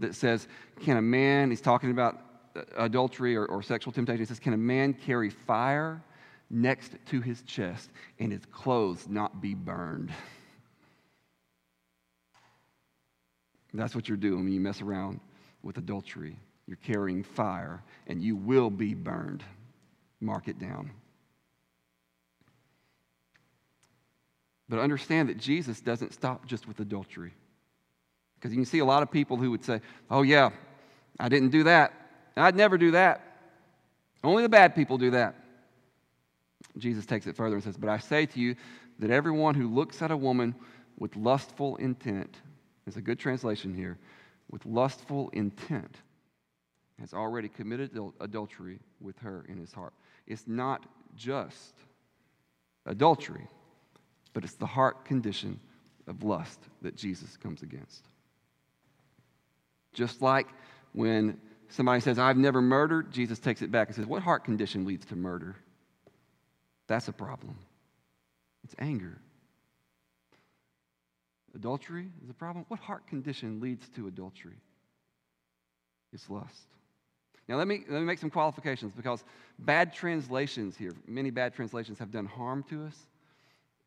that 0.00 0.14
says, 0.14 0.46
Can 0.80 0.96
a 0.96 1.02
man, 1.02 1.50
he's 1.50 1.60
talking 1.60 1.90
about 1.90 2.20
uh, 2.54 2.62
adultery 2.76 3.34
or, 3.36 3.46
or 3.46 3.62
sexual 3.62 3.92
temptation, 3.92 4.20
he 4.20 4.26
says, 4.26 4.38
Can 4.38 4.52
a 4.52 4.58
man 4.58 4.92
carry 4.92 5.30
fire 5.30 6.02
next 6.50 6.94
to 7.06 7.20
his 7.20 7.42
chest 7.42 7.90
and 8.18 8.30
his 8.30 8.44
clothes 8.52 9.08
not 9.08 9.40
be 9.40 9.54
burned? 9.54 10.12
That's 13.74 13.94
what 13.94 14.08
you're 14.08 14.18
doing 14.18 14.44
when 14.44 14.52
you 14.52 14.60
mess 14.60 14.82
around 14.82 15.20
with 15.62 15.78
adultery. 15.78 16.36
You're 16.66 16.76
carrying 16.76 17.24
fire 17.24 17.82
and 18.06 18.22
you 18.22 18.36
will 18.36 18.70
be 18.70 18.94
burned. 18.94 19.42
Mark 20.22 20.48
it 20.48 20.58
down. 20.58 20.90
But 24.68 24.78
understand 24.78 25.28
that 25.28 25.36
Jesus 25.36 25.80
doesn't 25.80 26.14
stop 26.14 26.46
just 26.46 26.66
with 26.66 26.80
adultery. 26.80 27.34
Because 28.36 28.52
you 28.52 28.56
can 28.56 28.64
see 28.64 28.78
a 28.78 28.84
lot 28.84 29.02
of 29.02 29.10
people 29.10 29.36
who 29.36 29.50
would 29.50 29.64
say, 29.64 29.80
Oh, 30.10 30.22
yeah, 30.22 30.50
I 31.20 31.28
didn't 31.28 31.50
do 31.50 31.64
that. 31.64 31.92
I'd 32.36 32.56
never 32.56 32.78
do 32.78 32.92
that. 32.92 33.20
Only 34.24 34.42
the 34.42 34.48
bad 34.48 34.74
people 34.74 34.96
do 34.96 35.10
that. 35.10 35.34
Jesus 36.78 37.04
takes 37.04 37.26
it 37.26 37.36
further 37.36 37.56
and 37.56 37.64
says, 37.64 37.76
But 37.76 37.90
I 37.90 37.98
say 37.98 38.24
to 38.26 38.40
you 38.40 38.56
that 39.00 39.10
everyone 39.10 39.54
who 39.54 39.68
looks 39.68 40.00
at 40.00 40.10
a 40.10 40.16
woman 40.16 40.54
with 40.98 41.16
lustful 41.16 41.76
intent, 41.76 42.36
it's 42.86 42.96
a 42.96 43.02
good 43.02 43.18
translation 43.18 43.74
here, 43.74 43.98
with 44.50 44.64
lustful 44.64 45.28
intent, 45.32 45.96
has 47.00 47.12
already 47.12 47.48
committed 47.48 47.98
adultery 48.20 48.78
with 49.00 49.18
her 49.18 49.44
in 49.48 49.58
his 49.58 49.72
heart. 49.72 49.92
It's 50.26 50.46
not 50.46 50.86
just 51.16 51.74
adultery, 52.86 53.48
but 54.32 54.44
it's 54.44 54.54
the 54.54 54.66
heart 54.66 55.04
condition 55.04 55.60
of 56.06 56.22
lust 56.22 56.60
that 56.82 56.96
Jesus 56.96 57.36
comes 57.36 57.62
against. 57.62 58.06
Just 59.92 60.22
like 60.22 60.48
when 60.92 61.38
somebody 61.68 62.00
says, 62.00 62.18
I've 62.18 62.36
never 62.36 62.62
murdered, 62.62 63.12
Jesus 63.12 63.38
takes 63.38 63.62
it 63.62 63.70
back 63.70 63.88
and 63.88 63.96
says, 63.96 64.06
What 64.06 64.22
heart 64.22 64.44
condition 64.44 64.84
leads 64.84 65.04
to 65.06 65.16
murder? 65.16 65.56
That's 66.86 67.08
a 67.08 67.12
problem. 67.12 67.56
It's 68.64 68.74
anger. 68.78 69.18
Adultery 71.54 72.08
is 72.24 72.30
a 72.30 72.34
problem. 72.34 72.64
What 72.68 72.80
heart 72.80 73.06
condition 73.06 73.60
leads 73.60 73.86
to 73.90 74.06
adultery? 74.06 74.60
It's 76.12 76.28
lust. 76.30 76.66
Now, 77.48 77.56
let 77.56 77.66
me, 77.66 77.84
let 77.88 78.00
me 78.00 78.06
make 78.06 78.18
some 78.18 78.30
qualifications 78.30 78.92
because 78.94 79.24
bad 79.58 79.92
translations 79.92 80.76
here, 80.76 80.92
many 81.06 81.30
bad 81.30 81.54
translations 81.54 81.98
have 81.98 82.10
done 82.10 82.26
harm 82.26 82.64
to 82.70 82.84
us 82.84 82.96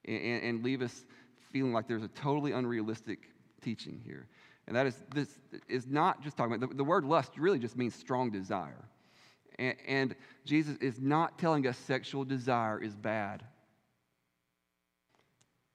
and, 0.05 0.43
and 0.43 0.63
leave 0.63 0.81
us 0.81 1.05
feeling 1.51 1.73
like 1.73 1.87
there's 1.87 2.03
a 2.03 2.09
totally 2.09 2.51
unrealistic 2.51 3.29
teaching 3.61 4.01
here. 4.03 4.27
And 4.67 4.75
that 4.75 4.87
is, 4.87 4.95
this 5.13 5.29
is 5.69 5.87
not 5.87 6.21
just 6.23 6.37
talking 6.37 6.55
about, 6.55 6.69
the, 6.69 6.75
the 6.75 6.83
word 6.83 7.05
lust 7.05 7.37
really 7.37 7.59
just 7.59 7.77
means 7.77 7.95
strong 7.95 8.29
desire. 8.29 8.83
And, 9.57 9.75
and 9.87 10.15
Jesus 10.43 10.75
is 10.77 10.99
not 10.99 11.39
telling 11.39 11.65
us 11.67 11.77
sexual 11.77 12.25
desire 12.25 12.81
is 12.81 12.95
bad. 12.95 13.43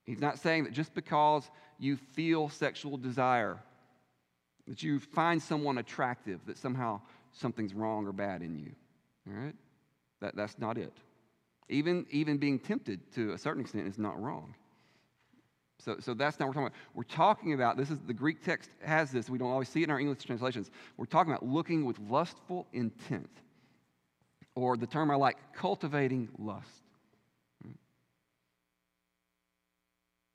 He's 0.04 0.20
not 0.20 0.38
saying 0.38 0.64
that 0.64 0.72
just 0.72 0.92
because 0.92 1.48
you 1.78 1.96
feel 1.96 2.48
sexual 2.48 2.96
desire, 2.96 3.58
that 4.66 4.82
you 4.82 4.98
find 4.98 5.40
someone 5.40 5.78
attractive, 5.78 6.40
that 6.46 6.58
somehow 6.58 7.00
something's 7.32 7.74
wrong 7.74 8.06
or 8.06 8.12
bad 8.12 8.42
in 8.42 8.58
you. 8.58 8.72
All 9.28 9.42
right? 9.42 9.54
That, 10.20 10.36
that's 10.36 10.58
not 10.58 10.78
it. 10.78 10.92
Even, 11.68 12.06
even 12.10 12.38
being 12.38 12.58
tempted 12.58 13.00
to 13.14 13.32
a 13.32 13.38
certain 13.38 13.62
extent 13.62 13.86
is 13.86 13.98
not 13.98 14.20
wrong. 14.20 14.54
So, 15.78 15.96
so 16.00 16.14
that's 16.14 16.38
not 16.38 16.48
what 16.48 16.56
we're 16.56 16.62
talking 16.62 16.66
about. 16.66 16.94
We're 16.94 17.02
talking 17.04 17.52
about, 17.54 17.76
this 17.76 17.90
is 17.90 17.98
the 18.06 18.12
Greek 18.12 18.44
text 18.44 18.70
has 18.84 19.10
this, 19.10 19.30
we 19.30 19.38
don't 19.38 19.50
always 19.50 19.68
see 19.68 19.80
it 19.80 19.84
in 19.84 19.90
our 19.90 20.00
English 20.00 20.24
translations. 20.24 20.70
We're 20.96 21.06
talking 21.06 21.32
about 21.32 21.46
looking 21.46 21.84
with 21.84 21.98
lustful 21.98 22.66
intent. 22.72 23.30
Or 24.54 24.76
the 24.76 24.86
term 24.86 25.10
I 25.10 25.14
like, 25.14 25.36
cultivating 25.54 26.28
lust. 26.38 26.66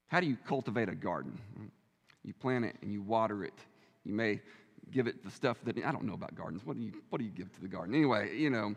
How 0.08 0.20
do 0.20 0.28
you 0.28 0.38
cultivate 0.48 0.90
a 0.90 0.96
garden? 0.96 1.38
You 2.24 2.34
plant 2.34 2.66
it 2.66 2.78
and 2.82 2.92
you 2.92 3.02
water 3.02 3.44
it. 3.44 3.54
You 4.04 4.14
may 4.14 4.42
give 4.92 5.08
it 5.08 5.24
the 5.24 5.32
stuff 5.32 5.58
that 5.64 5.78
I 5.78 5.92
don't 5.92 6.04
know 6.04 6.14
about 6.14 6.36
gardens. 6.36 6.66
What 6.66 6.78
do 6.78 6.84
you 6.84 6.92
what 7.10 7.20
do 7.20 7.26
you 7.26 7.32
give 7.32 7.54
to 7.54 7.62
the 7.62 7.68
garden? 7.68 7.96
Anyway, 7.96 8.38
you 8.38 8.50
know, 8.50 8.76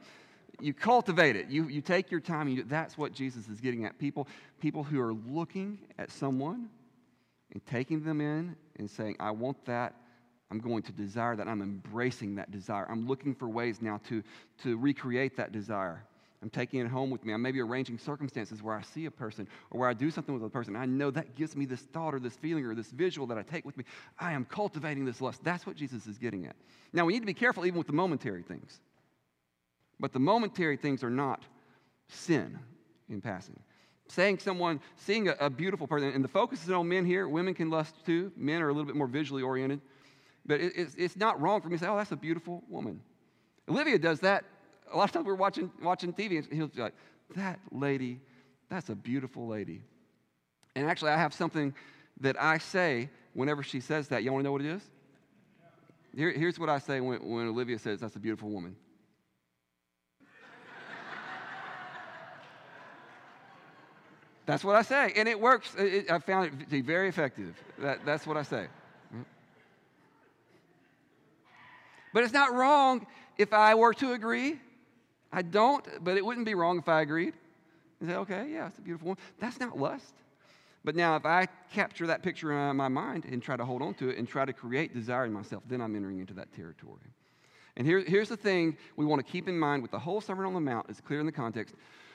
you 0.61 0.75
cultivate 0.75 1.37
it. 1.37 1.49
You 1.49 1.69
you 1.69 1.81
take 1.81 2.11
your 2.11 2.21
time. 2.21 2.49
You, 2.49 2.65
that's 2.65 2.99
what 2.99 3.13
Jesus 3.13 3.49
is 3.49 3.61
getting 3.61 3.85
at. 3.85 3.99
People 3.99 4.29
people 4.61 4.83
who 4.83 5.01
are 5.01 5.15
looking 5.15 5.79
at 5.99 6.11
someone 6.11 6.69
and 7.53 7.65
taking 7.67 8.05
them 8.05 8.21
in 8.21 8.57
and 8.77 8.91
saying, 8.91 9.17
"I 9.21 9.31
want 9.31 9.65
that." 9.67 9.95
I'm 10.51 10.61
going 10.61 10.83
to 10.85 10.93
desire 10.93 11.37
that. 11.37 11.47
I'm 11.47 11.61
embracing 11.61 12.37
that 12.37 12.51
desire. 12.51 12.87
I'm 12.91 13.07
looking 13.07 13.35
for 13.35 13.49
ways 13.49 13.83
now 13.83 14.01
to, 14.09 14.23
to 14.63 14.79
recreate 14.79 15.37
that 15.37 15.53
desire. 15.53 16.03
I'm 16.43 16.51
taking 16.51 16.81
it 16.81 16.87
home 16.87 17.11
with 17.11 17.25
me. 17.25 17.33
I'm 17.33 17.43
maybe 17.43 17.61
arranging 17.61 17.99
circumstances 17.99 18.63
where 18.63 18.77
I 18.77 18.83
see 18.83 19.07
a 19.07 19.11
person 19.11 19.49
or 19.71 19.81
where 19.81 19.89
I 19.89 19.93
do 19.93 20.11
something 20.11 20.33
with 20.33 20.45
a 20.45 20.49
person. 20.49 20.77
I 20.77 20.87
know 20.87 21.11
that 21.11 21.35
gives 21.35 21.57
me 21.57 21.65
this 21.65 21.81
thought 21.81 22.15
or 22.15 22.21
this 22.21 22.37
feeling 22.37 22.65
or 22.65 22.77
this 22.77 22.91
visual 22.91 23.27
that 23.29 23.39
I 23.39 23.43
take 23.43 23.65
with 23.65 23.77
me. 23.77 23.85
I 24.19 24.33
am 24.33 24.45
cultivating 24.45 25.05
this 25.05 25.21
lust. 25.21 25.43
That's 25.43 25.67
what 25.67 25.75
Jesus 25.75 26.07
is 26.07 26.17
getting 26.17 26.47
at. 26.47 26.55
Now, 26.93 27.07
we 27.07 27.15
need 27.15 27.21
to 27.21 27.27
be 27.27 27.35
careful 27.35 27.67
even 27.67 27.77
with 27.77 27.89
the 27.89 27.93
momentary 27.93 28.43
things. 28.43 28.81
But 29.99 30.13
the 30.13 30.21
momentary 30.21 30.77
things 30.77 31.03
are 31.03 31.11
not 31.11 31.43
sin 32.09 32.57
in 33.09 33.21
passing. 33.21 33.59
Saying 34.07 34.39
someone, 34.39 34.81
seeing 34.95 35.29
a, 35.29 35.37
a 35.41 35.51
beautiful 35.51 35.89
person, 35.89 36.13
and 36.13 36.23
the 36.23 36.29
focus 36.29 36.63
is 36.63 36.71
on 36.71 36.89
men 36.89 37.05
here. 37.05 37.29
Women 37.29 37.53
can 37.53 37.69
lust 37.69 37.95
too. 38.07 38.31
Men 38.37 38.63
are 38.63 38.69
a 38.69 38.73
little 38.73 38.87
bit 38.87 38.95
more 38.95 39.09
visually 39.09 39.43
oriented. 39.43 39.81
But 40.47 40.61
it, 40.61 40.73
it's, 40.77 40.95
it's 40.95 41.17
not 41.17 41.41
wrong 41.41 41.61
for 41.61 41.69
me 41.69 41.77
to 41.77 41.85
say, 41.85 41.91
oh, 41.91 41.97
that's 41.97 42.13
a 42.13 42.17
beautiful 42.17 42.63
woman. 42.69 43.01
Olivia 43.69 43.99
does 43.99 44.21
that 44.21 44.45
a 44.93 44.97
lot 44.97 45.05
of 45.05 45.13
times 45.13 45.27
we're 45.27 45.35
watching, 45.35 45.71
watching 45.83 46.13
TV 46.13 46.39
and 46.39 46.53
he'll 46.53 46.69
be 46.69 46.81
like, 46.81 46.95
that 47.37 47.61
lady, 47.71 48.21
that's 48.69 48.89
a 48.89 48.95
beautiful 48.95 49.47
lady. 49.47 49.83
And 50.75 50.89
actually, 50.89 51.11
I 51.11 51.17
have 51.17 51.35
something 51.35 51.75
that 52.21 52.41
I 52.41 52.59
say 52.59 53.11
whenever 53.35 53.63
she 53.63 53.81
says 53.81 54.09
that. 54.09 54.23
You 54.23 54.33
want 54.33 54.43
to 54.43 54.45
know 54.45 54.53
what 54.53 54.63
it 54.63 54.69
is? 54.69 54.83
Here, 56.15 56.31
here's 56.31 56.59
what 56.59 56.69
I 56.69 56.79
say 56.79 57.01
when, 57.01 57.19
when 57.29 57.49
Olivia 57.49 57.79
says, 57.79 58.01
that's 58.01 58.17
a 58.17 58.21
beautiful 58.21 58.51
woman. 58.51 58.77
That's 64.47 64.65
what 64.65 64.77
I 64.77 64.83
say. 64.83 65.13
And 65.15 65.29
it 65.29 65.39
works. 65.39 65.75
It, 65.77 66.11
I 66.11 66.19
found 66.21 66.47
it 66.47 66.61
to 66.61 66.67
be 66.71 66.81
very 66.81 67.09
effective. 67.09 67.55
That, 67.79 68.07
that's 68.07 68.27
what 68.27 68.39
I 68.39 68.43
say. 68.43 68.67
But 72.15 72.25
it's 72.25 72.33
not 72.33 72.55
wrong 72.55 73.07
if 73.37 73.53
I 73.53 73.75
were 73.75 73.93
to 73.95 74.13
agree. 74.13 74.59
I 75.33 75.43
don't, 75.43 75.87
but 76.03 76.17
it 76.17 76.25
wouldn't 76.25 76.47
be 76.47 76.55
wrong 76.55 76.79
if 76.79 76.89
I 76.89 77.03
agreed. 77.03 77.35
Say, 78.05 78.15
okay, 78.15 78.49
yeah, 78.51 78.69
it's 78.69 78.79
a 78.79 78.83
beautiful 78.83 79.09
one. 79.09 79.17
That's 79.41 79.59
not 79.59 79.79
lust. 79.79 80.15
But 80.85 80.95
now, 80.95 81.17
if 81.17 81.27
I 81.27 81.49
capture 81.73 82.07
that 82.07 82.23
picture 82.23 82.53
in 82.53 82.77
my 82.77 82.89
mind 82.89 83.25
and 83.25 83.43
try 83.43 83.57
to 83.57 83.65
hold 83.65 83.83
on 83.83 83.95
to 83.95 84.09
it 84.09 84.19
and 84.19 84.29
try 84.29 84.45
to 84.45 84.53
create 84.53 84.95
desire 84.95 85.27
in 85.27 85.33
myself, 85.33 85.65
then 85.69 85.81
I'm 85.81 85.97
entering 85.97 86.21
into 86.21 86.35
that 86.35 86.53
territory. 86.53 87.13
And 87.77 87.87
here, 87.87 88.01
here's 88.01 88.29
the 88.29 88.37
thing 88.37 88.77
we 88.97 89.05
want 89.05 89.25
to 89.25 89.31
keep 89.31 89.49
in 89.49 89.59
mind 89.59 89.83
with 89.83 89.91
the 89.91 89.99
whole 89.99 90.21
Sermon 90.21 90.47
on 90.47 90.55
the 90.55 90.61
Mount, 90.61 90.87
it's 90.89 91.01
clear 91.01 91.21
in 91.21 91.27
the 91.27 91.33
context. 91.33 91.75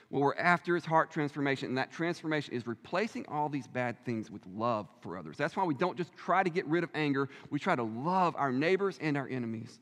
What 0.10 0.22
we're 0.22 0.36
after 0.36 0.76
is 0.76 0.86
heart 0.86 1.12
transformation, 1.12 1.70
and 1.70 1.78
that 1.78 1.92
transformation 1.92 2.54
is 2.54 2.68
replacing 2.68 3.26
all 3.28 3.50
these 3.50 3.68
bad 3.68 3.98
things 4.06 4.30
with 4.30 4.46
love 4.46 4.88
for 5.02 5.18
others. 5.18 5.38
That's 5.38 5.56
why 5.56 5.64
we 5.64 5.74
don't 5.74 5.98
just 5.98 6.14
try 6.16 6.44
to 6.44 6.50
get 6.50 6.66
rid 6.68 6.84
of 6.84 6.90
anger, 6.94 7.30
we 7.50 7.60
try 7.60 7.76
to 7.76 7.84
love 7.84 8.36
our 8.38 8.52
neighbors 8.52 8.98
and 9.02 9.18
our 9.18 9.28
enemies. 9.28 9.80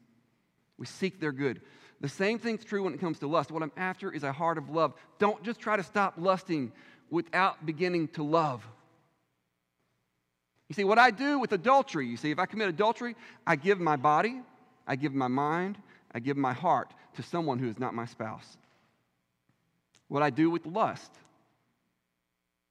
We 0.77 0.85
seek 0.85 1.19
their 1.19 1.31
good. 1.31 1.61
The 2.01 2.09
same 2.09 2.39
thing's 2.39 2.65
true 2.65 2.83
when 2.83 2.93
it 2.93 2.99
comes 2.99 3.19
to 3.19 3.27
lust. 3.27 3.51
What 3.51 3.61
I'm 3.61 3.71
after 3.77 4.11
is 4.11 4.23
a 4.23 4.31
heart 4.31 4.57
of 4.57 4.69
love. 4.71 4.93
Don't 5.19 5.41
just 5.43 5.59
try 5.59 5.77
to 5.77 5.83
stop 5.83 6.15
lusting 6.17 6.71
without 7.11 7.63
beginning 7.65 8.07
to 8.09 8.23
love. 8.23 8.67
You 10.67 10.73
see, 10.73 10.83
what 10.83 10.97
I 10.97 11.11
do 11.11 11.37
with 11.37 11.51
adultery, 11.51 12.07
you 12.07 12.17
see, 12.17 12.31
if 12.31 12.39
I 12.39 12.45
commit 12.45 12.69
adultery, 12.69 13.15
I 13.45 13.55
give 13.55 13.79
my 13.79 13.97
body, 13.97 14.41
I 14.87 14.95
give 14.95 15.13
my 15.13 15.27
mind, 15.27 15.77
I 16.13 16.19
give 16.19 16.37
my 16.37 16.53
heart 16.53 16.93
to 17.15 17.23
someone 17.23 17.59
who 17.59 17.69
is 17.69 17.77
not 17.77 17.93
my 17.93 18.05
spouse. 18.05 18.57
What 20.07 20.23
I 20.23 20.29
do 20.29 20.49
with 20.49 20.65
lust 20.65 21.11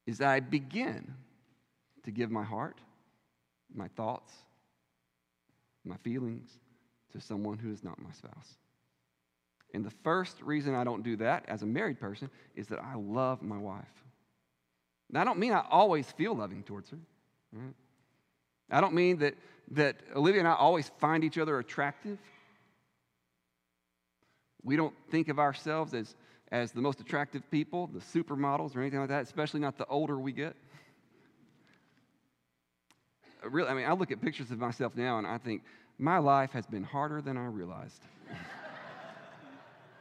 is 0.06 0.18
that 0.18 0.28
I 0.28 0.40
begin 0.40 1.14
to 2.04 2.10
give 2.10 2.30
my 2.30 2.42
heart, 2.42 2.78
my 3.72 3.88
thoughts, 3.88 4.32
my 5.84 5.96
feelings 5.98 6.50
to 7.12 7.20
someone 7.20 7.58
who 7.58 7.70
is 7.70 7.84
not 7.84 8.00
my 8.02 8.12
spouse. 8.12 8.56
And 9.72 9.84
the 9.84 9.92
first 10.02 10.40
reason 10.42 10.74
I 10.74 10.84
don't 10.84 11.02
do 11.02 11.16
that 11.16 11.44
as 11.48 11.62
a 11.62 11.66
married 11.66 12.00
person 12.00 12.30
is 12.56 12.66
that 12.68 12.80
I 12.80 12.94
love 12.96 13.42
my 13.42 13.58
wife. 13.58 13.84
Now, 15.10 15.20
I 15.20 15.24
don't 15.24 15.38
mean 15.38 15.52
I 15.52 15.64
always 15.70 16.10
feel 16.12 16.34
loving 16.34 16.62
towards 16.62 16.90
her. 16.90 16.98
Right? 17.52 17.74
I 18.70 18.80
don't 18.80 18.94
mean 18.94 19.18
that, 19.18 19.34
that 19.72 19.96
Olivia 20.14 20.40
and 20.40 20.48
I 20.48 20.54
always 20.54 20.90
find 20.98 21.24
each 21.24 21.38
other 21.38 21.58
attractive. 21.58 22.18
We 24.62 24.76
don't 24.76 24.94
think 25.10 25.28
of 25.28 25.38
ourselves 25.38 25.94
as, 25.94 26.14
as 26.52 26.72
the 26.72 26.80
most 26.80 27.00
attractive 27.00 27.48
people, 27.50 27.88
the 27.88 28.00
supermodels 28.00 28.76
or 28.76 28.80
anything 28.80 29.00
like 29.00 29.08
that, 29.08 29.22
especially 29.22 29.60
not 29.60 29.78
the 29.78 29.86
older 29.86 30.18
we 30.18 30.32
get. 30.32 30.54
Really, 33.42 33.68
I 33.68 33.74
mean, 33.74 33.86
I 33.86 33.92
look 33.94 34.12
at 34.12 34.20
pictures 34.20 34.50
of 34.50 34.58
myself 34.58 34.94
now 34.96 35.18
and 35.18 35.26
I 35.26 35.38
think, 35.38 35.62
my 36.00 36.16
life 36.16 36.52
has 36.52 36.66
been 36.66 36.82
harder 36.82 37.20
than 37.20 37.36
I 37.36 37.44
realized. 37.44 38.00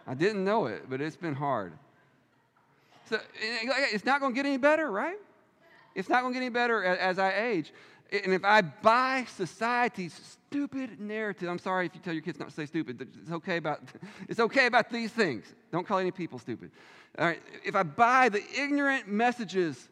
I 0.10 0.16
didn't 0.16 0.44
know 0.44 0.66
it, 0.66 0.90
but 0.90 1.02
it's 1.02 1.16
been 1.16 1.36
hard. 1.36 1.72
So 3.10 3.20
it's 3.40 4.06
not 4.06 4.20
going 4.20 4.34
to 4.34 4.36
get 4.36 4.48
any 4.48 4.58
better, 4.58 4.90
right? 4.90 5.20
It's 5.94 6.10
not 6.10 6.22
going 6.22 6.34
to 6.34 6.40
get 6.40 6.44
any 6.44 6.50
better 6.50 6.84
as 6.84 7.20
I 7.20 7.32
age. 7.34 7.72
And 8.12 8.34
if 8.34 8.44
I 8.44 8.62
buy 8.62 9.28
society's 9.36 10.38
stupid 10.50 11.00
narrative, 11.00 11.48
I'm 11.48 11.60
sorry 11.60 11.86
if 11.86 11.94
you 11.94 12.02
tell 12.02 12.14
your 12.14 12.24
kids 12.24 12.40
not 12.40 12.50
to 12.50 12.54
say 12.56 12.66
stupid. 12.66 13.08
It's 13.22 13.32
okay 13.32 13.58
about, 13.58 13.82
it's 14.28 14.40
okay 14.40 14.66
about 14.66 14.90
these 14.90 15.12
things. 15.12 15.46
Don't 15.72 15.86
call 15.86 16.00
any 16.00 16.10
people 16.10 16.40
stupid. 16.40 16.72
All 17.20 17.28
right, 17.28 17.42
if 17.64 17.76
I 17.76 17.84
buy 17.84 18.30
the 18.30 18.42
ignorant 18.58 19.08
messages 19.08 19.90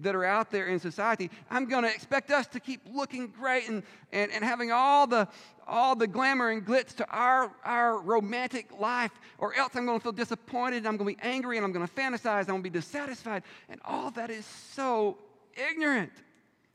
that 0.00 0.14
are 0.14 0.24
out 0.24 0.50
there 0.50 0.66
in 0.66 0.78
society, 0.78 1.30
I'm 1.50 1.66
going 1.66 1.84
to 1.84 1.90
expect 1.90 2.30
us 2.30 2.46
to 2.48 2.60
keep 2.60 2.80
looking 2.92 3.28
great 3.28 3.68
and, 3.68 3.82
and, 4.12 4.30
and 4.32 4.44
having 4.44 4.72
all 4.72 5.06
the, 5.06 5.28
all 5.66 5.96
the 5.96 6.06
glamour 6.06 6.50
and 6.50 6.64
glitz 6.64 6.94
to 6.96 7.08
our, 7.10 7.50
our 7.64 7.98
romantic 7.98 8.78
life, 8.78 9.12
or 9.38 9.54
else 9.54 9.74
I'm 9.74 9.86
going 9.86 9.98
to 9.98 10.02
feel 10.02 10.12
disappointed, 10.12 10.78
and 10.78 10.88
I'm 10.88 10.96
going 10.96 11.14
to 11.14 11.20
be 11.20 11.28
angry, 11.28 11.56
and 11.56 11.66
I'm 11.66 11.72
going 11.72 11.86
to 11.86 11.92
fantasize, 11.92 12.42
I'm 12.42 12.46
going 12.46 12.62
to 12.62 12.70
be 12.70 12.78
dissatisfied. 12.78 13.42
And 13.68 13.80
all 13.84 14.10
that 14.12 14.30
is 14.30 14.46
so 14.46 15.18
ignorant 15.56 16.12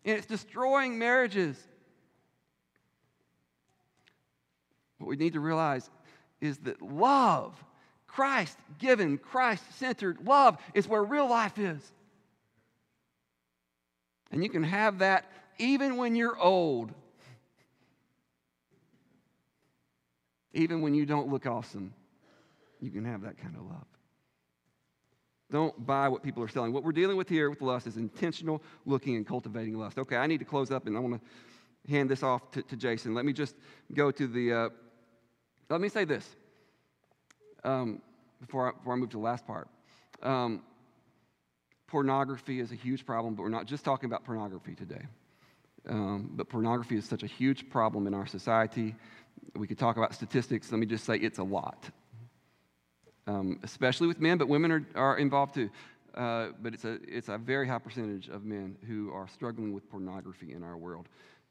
and 0.06 0.18
it's 0.18 0.28
destroying 0.28 0.98
marriages. 0.98 1.58
What 4.98 5.08
we 5.08 5.16
need 5.16 5.34
to 5.34 5.40
realize 5.40 5.90
is 6.42 6.58
that 6.60 6.82
love, 6.82 7.62
Christ 8.08 8.58
given, 8.80 9.18
Christ 9.18 9.64
centered 9.78 10.26
love, 10.26 10.58
is 10.74 10.88
where 10.88 11.04
real 11.04 11.30
life 11.30 11.58
is. 11.58 11.92
And 14.34 14.44
you 14.44 14.50
can 14.50 14.64
have 14.64 15.00
that 15.00 15.32
even 15.60 15.96
when 15.96 16.16
you're 16.16 16.38
old, 16.38 16.92
even 20.54 20.82
when 20.82 20.96
you 20.96 21.06
don't 21.06 21.30
look 21.30 21.46
awesome. 21.46 21.94
You 22.82 22.90
can 22.90 23.06
have 23.06 23.22
that 23.22 23.38
kind 23.38 23.56
of 23.56 23.62
love. 23.62 23.86
Don't 25.52 25.86
buy 25.86 26.10
what 26.10 26.24
people 26.24 26.42
are 26.42 26.48
selling. 26.48 26.74
What 26.74 26.84
we're 26.84 26.92
dealing 26.92 27.16
with 27.16 27.30
here 27.30 27.48
with 27.52 27.62
lust 27.62 27.86
is 27.86 27.96
intentional 27.96 28.64
looking 28.88 29.16
and 29.16 29.26
cultivating 29.26 29.78
lust. 29.78 30.00
Okay, 30.00 30.18
I 30.18 30.26
need 30.26 30.40
to 30.40 30.46
close 30.46 30.72
up 30.72 30.88
and 30.88 30.98
I 30.98 31.00
want 31.00 31.22
to 31.22 31.92
hand 31.92 32.10
this 32.10 32.24
off 32.24 32.50
to, 32.52 32.64
to 32.64 32.76
Jason. 32.76 33.14
Let 33.14 33.26
me 33.26 33.34
just 33.34 33.56
go 33.94 34.10
to 34.10 34.26
the, 34.26 34.52
uh, 34.52 34.70
let 35.70 35.80
me 35.80 35.90
say 35.90 36.06
this 36.06 36.28
um, 37.64 38.02
before, 38.42 38.70
I, 38.70 38.72
before 38.72 38.94
I 38.94 38.96
move 38.96 39.12
to 39.12 39.18
the 39.18 39.24
last 39.24 39.46
part. 39.46 39.68
Um, 40.24 40.64
pornography 41.94 42.60
is 42.60 42.72
a 42.72 42.76
huge 42.76 43.06
problem, 43.06 43.36
but 43.36 43.44
we're 43.44 43.58
not 43.60 43.68
just 43.68 43.86
talking 43.86 44.08
about 44.12 44.26
pornography 44.26 44.76
today. 44.76 45.06
Um, 45.88 46.32
but 46.34 46.50
pornography 46.50 46.98
is 46.98 47.06
such 47.06 47.24
a 47.24 47.28
huge 47.28 47.70
problem 47.70 48.08
in 48.08 48.14
our 48.14 48.28
society. 48.28 48.96
We 49.56 49.68
could 49.68 49.80
talk 49.80 49.96
about 49.98 50.14
statistics. 50.14 50.72
Let 50.72 50.80
me 50.80 50.88
just 50.88 51.06
say 51.06 51.16
it's 51.18 51.40
a 51.40 51.44
lot 51.44 51.90
um, 53.28 53.60
especially 53.64 54.08
with 54.08 54.20
men, 54.20 54.38
but 54.38 54.48
women 54.48 54.72
are, 54.72 54.86
are 54.96 55.18
involved 55.18 55.56
too. 55.56 55.70
Uh, 56.14 56.50
but 56.62 56.74
it's 56.74 56.86
a, 56.86 57.00
it's 57.08 57.30
a 57.30 57.38
very 57.38 57.68
high 57.68 57.80
percentage 57.80 58.28
of 58.28 58.44
men 58.44 58.78
who 58.88 59.12
are 59.12 59.28
struggling 59.28 59.74
with 59.74 59.90
pornography 59.90 60.54
in 60.54 60.64
our 60.64 60.78
world. 60.78 61.08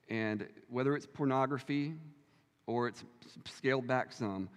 And 0.08 0.46
whether 0.68 0.94
it's 0.94 1.06
pornography 1.06 1.94
or 2.66 2.88
it's 2.88 3.02
scaled 3.56 3.86
back 3.86 4.12
some, 4.12 4.48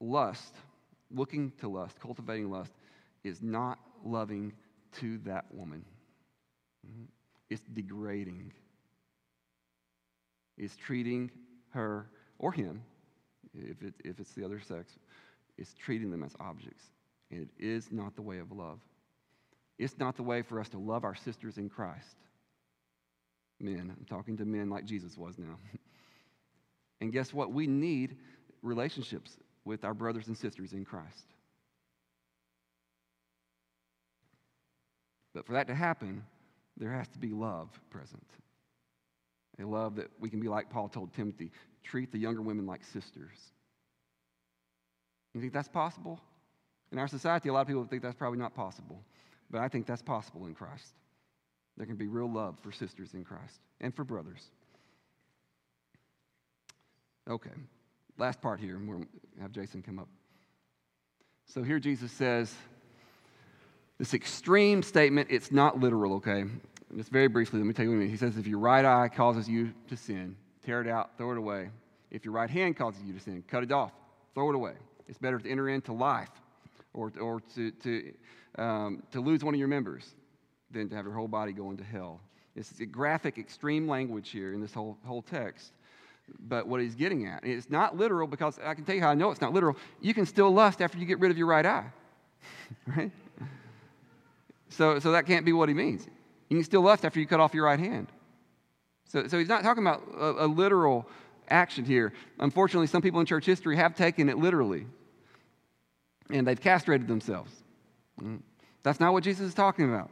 lust, 0.00 0.54
looking 1.10 1.52
to 1.60 1.68
lust, 1.68 2.00
cultivating 2.00 2.50
lust, 2.50 2.72
is 3.24 3.42
not 3.42 3.78
loving 4.04 4.52
to 5.00 5.18
that 5.18 5.44
woman. 5.52 5.84
Mm-hmm. 6.86 7.04
It's 7.48 7.62
degrading. 7.72 8.52
It's 10.56 10.76
treating 10.76 11.30
her 11.70 12.10
or 12.38 12.52
him, 12.52 12.82
if, 13.54 13.82
it, 13.82 13.94
if 14.04 14.18
it's 14.20 14.32
the 14.32 14.44
other 14.44 14.60
sex, 14.60 14.92
it's 15.58 15.74
treating 15.74 16.10
them 16.10 16.22
as 16.22 16.34
objects. 16.40 16.84
And 17.30 17.42
it 17.42 17.48
is 17.58 17.88
not 17.90 18.16
the 18.16 18.22
way 18.22 18.38
of 18.38 18.50
love. 18.52 18.80
It's 19.78 19.98
not 19.98 20.16
the 20.16 20.22
way 20.22 20.42
for 20.42 20.60
us 20.60 20.68
to 20.70 20.78
love 20.78 21.04
our 21.04 21.14
sisters 21.14 21.58
in 21.58 21.68
Christ. 21.68 22.16
Men, 23.58 23.94
I'm 23.96 24.06
talking 24.06 24.36
to 24.38 24.44
men 24.44 24.70
like 24.70 24.84
Jesus 24.84 25.16
was 25.16 25.38
now. 25.38 25.58
and 27.00 27.12
guess 27.12 27.32
what? 27.32 27.52
We 27.52 27.66
need 27.66 28.16
relationships 28.62 29.36
with 29.64 29.84
our 29.84 29.94
brothers 29.94 30.28
and 30.28 30.36
sisters 30.36 30.72
in 30.72 30.84
Christ. 30.84 31.26
But 35.40 35.46
for 35.46 35.52
that 35.54 35.68
to 35.68 35.74
happen, 35.74 36.22
there 36.76 36.92
has 36.92 37.08
to 37.08 37.18
be 37.18 37.30
love 37.30 37.70
present. 37.88 38.26
A 39.58 39.64
love 39.64 39.96
that 39.96 40.10
we 40.20 40.28
can 40.28 40.38
be 40.38 40.48
like 40.48 40.68
Paul 40.68 40.90
told 40.90 41.14
Timothy 41.14 41.50
treat 41.82 42.12
the 42.12 42.18
younger 42.18 42.42
women 42.42 42.66
like 42.66 42.84
sisters. 42.84 43.38
You 45.32 45.40
think 45.40 45.54
that's 45.54 45.66
possible? 45.66 46.20
In 46.92 46.98
our 46.98 47.08
society, 47.08 47.48
a 47.48 47.54
lot 47.54 47.62
of 47.62 47.68
people 47.68 47.86
think 47.86 48.02
that's 48.02 48.16
probably 48.16 48.38
not 48.38 48.54
possible. 48.54 49.02
But 49.50 49.62
I 49.62 49.68
think 49.68 49.86
that's 49.86 50.02
possible 50.02 50.44
in 50.44 50.54
Christ. 50.54 50.92
There 51.78 51.86
can 51.86 51.96
be 51.96 52.06
real 52.06 52.30
love 52.30 52.58
for 52.58 52.70
sisters 52.70 53.14
in 53.14 53.24
Christ 53.24 53.60
and 53.80 53.94
for 53.94 54.04
brothers. 54.04 54.42
Okay, 57.30 57.48
last 58.18 58.42
part 58.42 58.60
here, 58.60 58.78
we'll 58.78 59.06
have 59.40 59.52
Jason 59.52 59.80
come 59.80 59.98
up. 59.98 60.08
So 61.46 61.62
here 61.62 61.78
Jesus 61.78 62.12
says 62.12 62.54
this 64.00 64.14
extreme 64.14 64.82
statement, 64.82 65.28
it's 65.30 65.52
not 65.52 65.78
literal, 65.78 66.14
okay? 66.14 66.44
Just 66.96 67.10
very 67.10 67.28
briefly, 67.28 67.60
let 67.60 67.66
me 67.66 67.74
tell 67.74 67.84
you 67.84 67.98
what 67.98 68.08
He 68.08 68.16
says, 68.16 68.38
if 68.38 68.46
your 68.46 68.58
right 68.58 68.82
eye 68.82 69.10
causes 69.14 69.46
you 69.46 69.74
to 69.88 69.96
sin, 69.96 70.34
tear 70.64 70.80
it 70.80 70.88
out, 70.88 71.18
throw 71.18 71.32
it 71.32 71.36
away. 71.36 71.68
If 72.10 72.24
your 72.24 72.32
right 72.32 72.48
hand 72.48 72.78
causes 72.78 73.02
you 73.04 73.12
to 73.12 73.20
sin, 73.20 73.44
cut 73.46 73.62
it 73.62 73.70
off, 73.70 73.92
throw 74.34 74.48
it 74.48 74.54
away. 74.54 74.72
It's 75.06 75.18
better 75.18 75.38
to 75.38 75.46
enter 75.46 75.68
into 75.68 75.92
life 75.92 76.30
or, 76.94 77.12
or 77.20 77.42
to, 77.54 77.70
to, 77.72 78.12
um, 78.56 79.02
to 79.10 79.20
lose 79.20 79.44
one 79.44 79.52
of 79.52 79.58
your 79.58 79.68
members 79.68 80.14
than 80.70 80.88
to 80.88 80.96
have 80.96 81.04
your 81.04 81.14
whole 81.14 81.28
body 81.28 81.52
go 81.52 81.70
into 81.70 81.84
hell. 81.84 82.22
It's 82.56 82.80
a 82.80 82.86
graphic, 82.86 83.36
extreme 83.36 83.86
language 83.86 84.30
here 84.30 84.54
in 84.54 84.62
this 84.62 84.72
whole, 84.72 84.96
whole 85.04 85.20
text. 85.20 85.72
But 86.38 86.66
what 86.66 86.80
he's 86.80 86.94
getting 86.94 87.26
at, 87.26 87.44
it's 87.44 87.68
not 87.68 87.98
literal 87.98 88.26
because 88.26 88.58
I 88.64 88.72
can 88.72 88.86
tell 88.86 88.94
you 88.94 89.02
how 89.02 89.10
I 89.10 89.14
know 89.14 89.30
it's 89.30 89.42
not 89.42 89.52
literal. 89.52 89.76
You 90.00 90.14
can 90.14 90.24
still 90.24 90.50
lust 90.50 90.80
after 90.80 90.96
you 90.96 91.04
get 91.04 91.20
rid 91.20 91.30
of 91.30 91.36
your 91.36 91.48
right 91.48 91.66
eye, 91.66 91.92
right? 92.86 93.10
So, 94.70 94.98
so 94.98 95.12
that 95.12 95.26
can't 95.26 95.44
be 95.44 95.52
what 95.52 95.68
he 95.68 95.74
means. 95.74 96.06
You 96.48 96.56
can 96.56 96.64
still 96.64 96.82
lust 96.82 97.04
after 97.04 97.20
you 97.20 97.26
cut 97.26 97.40
off 97.40 97.54
your 97.54 97.66
right 97.66 97.78
hand. 97.78 98.08
So, 99.04 99.26
so 99.26 99.38
he's 99.38 99.48
not 99.48 99.62
talking 99.62 99.84
about 99.84 100.02
a, 100.16 100.44
a 100.44 100.46
literal 100.46 101.06
action 101.48 101.84
here. 101.84 102.12
Unfortunately, 102.38 102.86
some 102.86 103.02
people 103.02 103.20
in 103.20 103.26
church 103.26 103.44
history 103.44 103.76
have 103.76 103.94
taken 103.94 104.28
it 104.28 104.38
literally 104.38 104.86
and 106.30 106.46
they've 106.46 106.60
castrated 106.60 107.08
themselves. 107.08 107.52
Mm. 108.22 108.40
That's 108.82 109.00
not 109.00 109.12
what 109.12 109.24
Jesus 109.24 109.48
is 109.48 109.54
talking 109.54 109.86
about. 109.86 110.10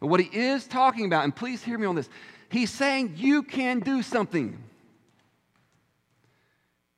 But 0.00 0.08
what 0.08 0.20
he 0.20 0.38
is 0.38 0.66
talking 0.66 1.06
about, 1.06 1.24
and 1.24 1.34
please 1.34 1.62
hear 1.62 1.78
me 1.78 1.86
on 1.86 1.94
this, 1.94 2.08
he's 2.48 2.70
saying 2.70 3.14
you 3.16 3.42
can 3.42 3.80
do 3.80 4.02
something. 4.02 4.58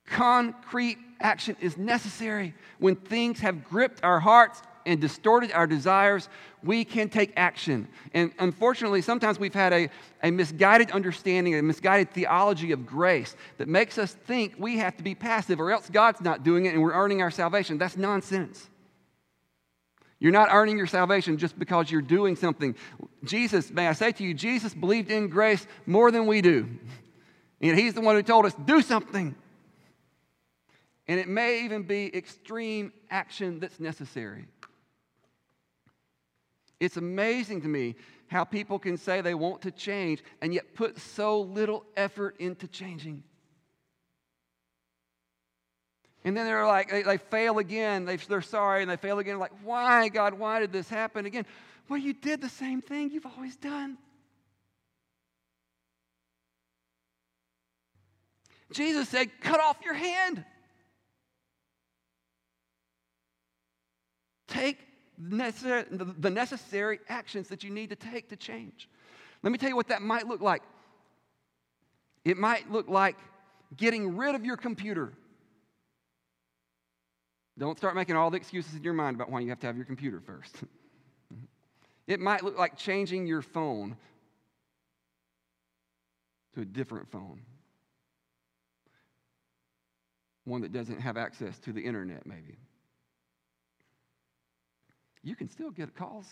Concrete 0.07 0.99
action 1.21 1.57
is 1.61 1.77
necessary. 1.77 2.55
When 2.79 2.97
things 2.97 3.41
have 3.41 3.65
gripped 3.65 4.05
our 4.05 4.21
hearts 4.21 4.63
and 4.87 5.01
distorted 5.01 5.53
our 5.53 5.67
desires, 5.67 6.29
we 6.63 6.85
can 6.85 7.09
take 7.09 7.33
action. 7.37 7.89
And 8.15 8.33
unfortunately, 8.39 9.03
sometimes 9.03 9.39
we've 9.39 9.55
had 9.55 9.73
a, 9.73 9.91
a 10.23 10.31
misguided 10.31 10.91
understanding, 10.93 11.55
a 11.55 11.63
misguided 11.63 12.13
theology 12.13 12.73
of 12.73 12.87
grace 12.87 13.37
that 13.59 13.69
makes 13.69 13.99
us 13.99 14.13
think 14.13 14.55
we 14.59 14.79
have 14.79 14.97
to 14.97 15.03
be 15.03 15.15
passive 15.15 15.61
or 15.61 15.71
else 15.71 15.91
God's 15.91 16.21
not 16.21 16.43
doing 16.43 16.67
it 16.67 16.75
and 16.75 16.83
we're 16.83 16.95
earning 16.95 17.21
our 17.21 17.31
salvation. 17.31 17.79
That's 17.79 17.97
nonsense. 17.97 18.69
You're 20.19 20.33
not 20.33 20.49
earning 20.51 20.79
your 20.79 20.87
salvation 20.87 21.37
just 21.37 21.59
because 21.59 21.91
you're 21.91 22.01
doing 22.01 22.37
something. 22.37 22.75
Jesus, 23.25 23.71
may 23.71 23.87
I 23.87 23.93
say 23.93 24.13
to 24.13 24.25
you, 24.25 24.33
Jesus 24.33 24.73
believed 24.73 25.11
in 25.11 25.29
grace 25.29 25.67
more 25.85 26.11
than 26.11 26.27
we 26.27 26.41
do. 26.41 26.69
And 27.61 27.79
He's 27.79 27.95
the 27.95 28.01
one 28.01 28.17
who 28.17 28.23
told 28.23 28.47
us, 28.47 28.55
do 28.65 28.81
something. 28.81 29.35
And 31.09 31.21
it 31.21 31.29
may 31.29 31.65
even 31.65 31.83
be 31.83 32.15
extreme 32.17 32.93
action 33.11 33.61
that's 33.61 33.79
necessary. 33.79 34.47
It's 36.81 36.97
amazing 36.97 37.63
to 37.63 37.69
me 37.69 37.97
how 38.29 38.45
people 38.45 38.79
can 38.79 38.97
say 38.97 39.21
they 39.21 39.35
want 39.35 39.63
to 39.63 39.71
change 39.71 40.23
and 40.43 40.53
yet 40.53 40.75
put 40.75 40.99
so 40.99 41.41
little 41.41 41.85
effort 41.97 42.37
into 42.39 42.67
changing. 42.67 43.23
And 46.25 46.37
then 46.37 46.45
they're 46.45 46.67
like, 46.67 46.91
they, 46.91 47.03
they 47.03 47.19
fail 47.19 47.59
again. 47.59 48.05
They, 48.05 48.17
they're 48.17 48.43
sorry 48.43 48.83
and 48.83 48.91
they 48.91 48.97
fail 48.97 49.21
again. 49.21 49.39
Like, 49.39 49.53
why, 49.63 50.09
God, 50.09 50.35
why 50.35 50.59
did 50.59 50.73
this 50.73 50.89
happen 50.89 51.25
again? 51.25 51.47
Well, 51.89 52.01
you 52.01 52.13
did 52.13 52.41
the 52.41 52.49
same 52.49 52.83
thing 52.83 53.13
you've 53.13 53.27
always 53.27 53.57
done. 53.57 53.97
Jesus 58.73 59.09
said, 59.09 59.31
cut 59.41 59.61
off 59.61 59.77
your 59.85 59.95
hand. 59.95 60.45
Take 64.49 64.79
the 65.19 66.31
necessary 66.31 67.01
actions 67.09 67.49
that 67.49 67.65
you 67.65 67.71
need 67.71 67.91
to 67.91 67.97
take 67.97 68.29
to 68.29 68.37
change. 68.37 68.89
Let 69.43 69.53
me 69.53 69.59
tell 69.59 69.69
you 69.69 69.77
what 69.77 69.89
that 69.89 70.03
might 70.03 70.27
look 70.27 70.41
like. 70.41 70.63
It 72.25 72.37
might 72.37 72.71
look 72.71 72.89
like 72.89 73.17
getting 73.77 74.17
rid 74.17 74.35
of 74.35 74.45
your 74.45 74.57
computer. 74.57 75.13
Don't 77.59 77.79
start 77.79 77.95
making 77.95 78.17
all 78.17 78.31
the 78.31 78.37
excuses 78.37 78.75
in 78.75 78.83
your 78.83 78.93
mind 78.93 79.17
about 79.17 79.31
why 79.31 79.41
you 79.41 79.49
have 79.49 79.61
to 79.61 79.67
have 79.67 79.77
your 79.77 79.87
computer 79.87 80.21
first. 80.21 80.57
Mm-hmm. 81.35 81.43
it 82.07 82.21
might 82.21 82.45
look 82.45 82.57
like 82.57 82.77
changing 82.77 83.27
your 83.27 83.43
phone 83.43 83.97
to 86.55 86.61
a 86.61 86.65
different 86.65 87.11
phone, 87.11 87.41
one 90.45 90.61
that 90.61 90.73
doesn't 90.73 91.01
have 91.01 91.17
access 91.17 91.59
to 91.59 91.73
the 91.73 91.81
internet, 91.81 92.25
maybe 92.27 92.59
you 95.27 95.35
can 95.35 95.51
still 95.51 95.73
get 95.73 95.97
calls. 95.97 96.25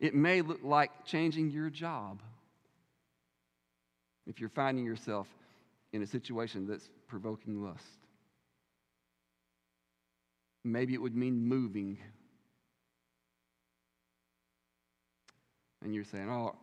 It 0.00 0.14
may 0.14 0.42
look 0.42 0.58
like 0.64 0.90
changing 1.06 1.52
your 1.52 1.70
job 1.70 2.20
if 4.26 4.40
you're 4.40 4.48
finding 4.48 4.84
yourself 4.84 5.28
in 5.92 6.02
a 6.02 6.06
situation 6.08 6.66
that's 6.66 6.88
provoking 7.06 7.62
lust. 7.62 7.84
Maybe 10.64 10.92
it 10.94 11.00
would 11.00 11.14
mean 11.14 11.46
moving. 11.46 11.98
And 15.84 15.94
you're 15.94 16.04
saying, 16.04 16.28
oh, 16.28 16.56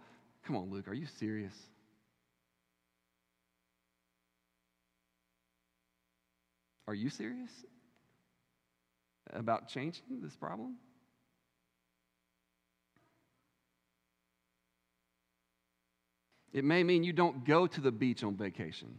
come 0.46 0.58
on, 0.58 0.70
Luke, 0.70 0.90
are 0.90 0.94
you 0.94 1.06
serious? 1.18 1.54
Are 6.88 6.94
you 6.96 7.10
serious? 7.10 7.52
About 9.34 9.68
changing 9.68 10.22
this 10.22 10.36
problem? 10.36 10.76
It 16.54 16.66
may 16.66 16.84
mean 16.84 17.04
you 17.04 17.14
don't 17.14 17.46
go 17.46 17.66
to 17.66 17.82
the 17.82 17.92
beach 17.92 18.24
on 18.24 18.36
vacation. 18.36 18.94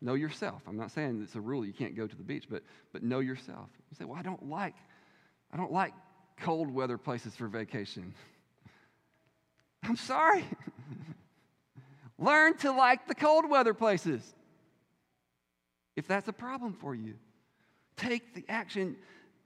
Know 0.00 0.14
yourself. 0.14 0.62
I'm 0.66 0.76
not 0.76 0.90
saying 0.90 1.20
it's 1.22 1.34
a 1.34 1.40
rule 1.40 1.64
you 1.64 1.72
can't 1.72 1.96
go 1.96 2.06
to 2.06 2.16
the 2.16 2.22
beach, 2.22 2.46
but, 2.48 2.62
but 2.92 3.02
know 3.02 3.20
yourself. 3.20 3.68
You 3.90 3.96
say, 3.96 4.04
well, 4.04 4.18
I 4.18 4.22
don't 4.22 4.48
like, 4.48 4.74
I 5.52 5.56
don't 5.56 5.72
like 5.72 5.92
cold 6.38 6.70
weather 6.70 6.98
places 6.98 7.34
for 7.34 7.48
vacation. 7.48 8.14
I'm 9.82 9.96
sorry. 9.96 10.44
Learn 12.18 12.56
to 12.58 12.72
like 12.72 13.06
the 13.06 13.14
cold 13.14 13.48
weather 13.48 13.74
places 13.74 14.22
if 15.96 16.06
that's 16.06 16.28
a 16.28 16.32
problem 16.32 16.74
for 16.74 16.94
you. 16.94 17.14
Take 17.96 18.34
the 18.34 18.44
action 18.48 18.96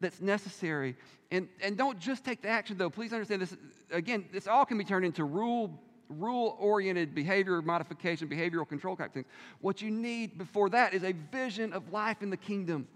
that's 0.00 0.20
necessary. 0.20 0.96
And, 1.30 1.48
and 1.62 1.76
don't 1.76 1.98
just 1.98 2.24
take 2.24 2.42
the 2.42 2.48
action, 2.48 2.76
though. 2.76 2.90
Please 2.90 3.12
understand 3.12 3.42
this. 3.42 3.56
Again, 3.90 4.24
this 4.32 4.46
all 4.46 4.64
can 4.64 4.78
be 4.78 4.84
turned 4.84 5.04
into 5.04 5.24
rule 5.24 5.78
rule 6.10 6.56
oriented 6.58 7.14
behavior 7.14 7.62
modification, 7.62 8.28
behavioral 8.28 8.68
control 8.68 8.96
type 8.96 9.14
things. 9.14 9.26
What 9.60 9.80
you 9.80 9.90
need 9.90 10.38
before 10.38 10.68
that 10.70 10.92
is 10.92 11.04
a 11.04 11.12
vision 11.12 11.72
of 11.72 11.92
life 11.92 12.22
in 12.22 12.30
the 12.30 12.36
kingdom. 12.36 12.88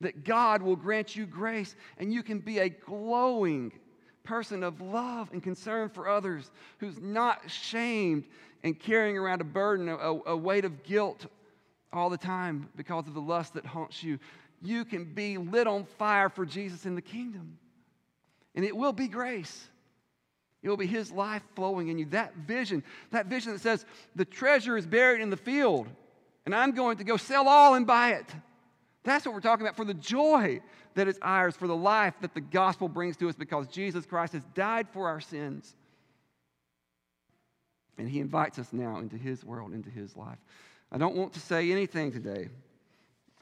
That 0.00 0.24
God 0.24 0.62
will 0.62 0.76
grant 0.76 1.16
you 1.16 1.26
grace 1.26 1.74
and 1.98 2.12
you 2.12 2.22
can 2.22 2.38
be 2.38 2.58
a 2.58 2.68
glowing 2.68 3.72
person 4.22 4.62
of 4.62 4.80
love 4.80 5.30
and 5.32 5.42
concern 5.42 5.88
for 5.88 6.08
others 6.08 6.50
who's 6.78 7.00
not 7.00 7.50
shamed 7.50 8.24
and 8.62 8.78
carrying 8.78 9.18
around 9.18 9.40
a 9.40 9.44
burden, 9.44 9.88
a, 9.88 9.94
a 9.94 10.36
weight 10.36 10.64
of 10.64 10.82
guilt 10.82 11.26
all 11.94 12.10
the 12.10 12.18
time 12.18 12.68
because 12.76 13.06
of 13.06 13.14
the 13.14 13.20
lust 13.20 13.54
that 13.54 13.64
haunts 13.64 14.02
you. 14.02 14.18
You 14.60 14.84
can 14.84 15.04
be 15.04 15.38
lit 15.38 15.66
on 15.66 15.84
fire 15.84 16.28
for 16.28 16.44
Jesus 16.44 16.86
in 16.86 16.94
the 16.94 17.02
kingdom. 17.02 17.58
And 18.54 18.64
it 18.64 18.76
will 18.76 18.92
be 18.92 19.08
grace. 19.08 19.68
It 20.62 20.68
will 20.68 20.76
be 20.76 20.86
His 20.86 21.12
life 21.12 21.42
flowing 21.54 21.88
in 21.88 21.98
you. 21.98 22.06
That 22.06 22.34
vision, 22.36 22.82
that 23.10 23.26
vision 23.26 23.52
that 23.52 23.60
says, 23.60 23.84
the 24.16 24.24
treasure 24.24 24.76
is 24.76 24.86
buried 24.86 25.20
in 25.20 25.30
the 25.30 25.36
field, 25.36 25.88
and 26.46 26.54
I'm 26.54 26.72
going 26.72 26.98
to 26.98 27.04
go 27.04 27.16
sell 27.16 27.48
all 27.48 27.74
and 27.74 27.86
buy 27.86 28.12
it. 28.12 28.26
That's 29.02 29.26
what 29.26 29.34
we're 29.34 29.40
talking 29.40 29.66
about 29.66 29.76
for 29.76 29.84
the 29.84 29.94
joy 29.94 30.60
that 30.94 31.08
is 31.08 31.18
ours, 31.20 31.54
for 31.54 31.66
the 31.66 31.76
life 31.76 32.14
that 32.22 32.32
the 32.32 32.40
gospel 32.40 32.88
brings 32.88 33.16
to 33.18 33.28
us 33.28 33.34
because 33.34 33.68
Jesus 33.68 34.06
Christ 34.06 34.32
has 34.32 34.44
died 34.54 34.88
for 34.92 35.08
our 35.08 35.20
sins. 35.20 35.74
And 37.98 38.08
He 38.08 38.20
invites 38.20 38.58
us 38.58 38.72
now 38.72 38.98
into 38.98 39.16
His 39.16 39.44
world, 39.44 39.74
into 39.74 39.90
His 39.90 40.16
life. 40.16 40.38
I 40.94 40.96
don't 40.96 41.16
want 41.16 41.32
to 41.32 41.40
say 41.40 41.72
anything 41.72 42.12
today 42.12 42.50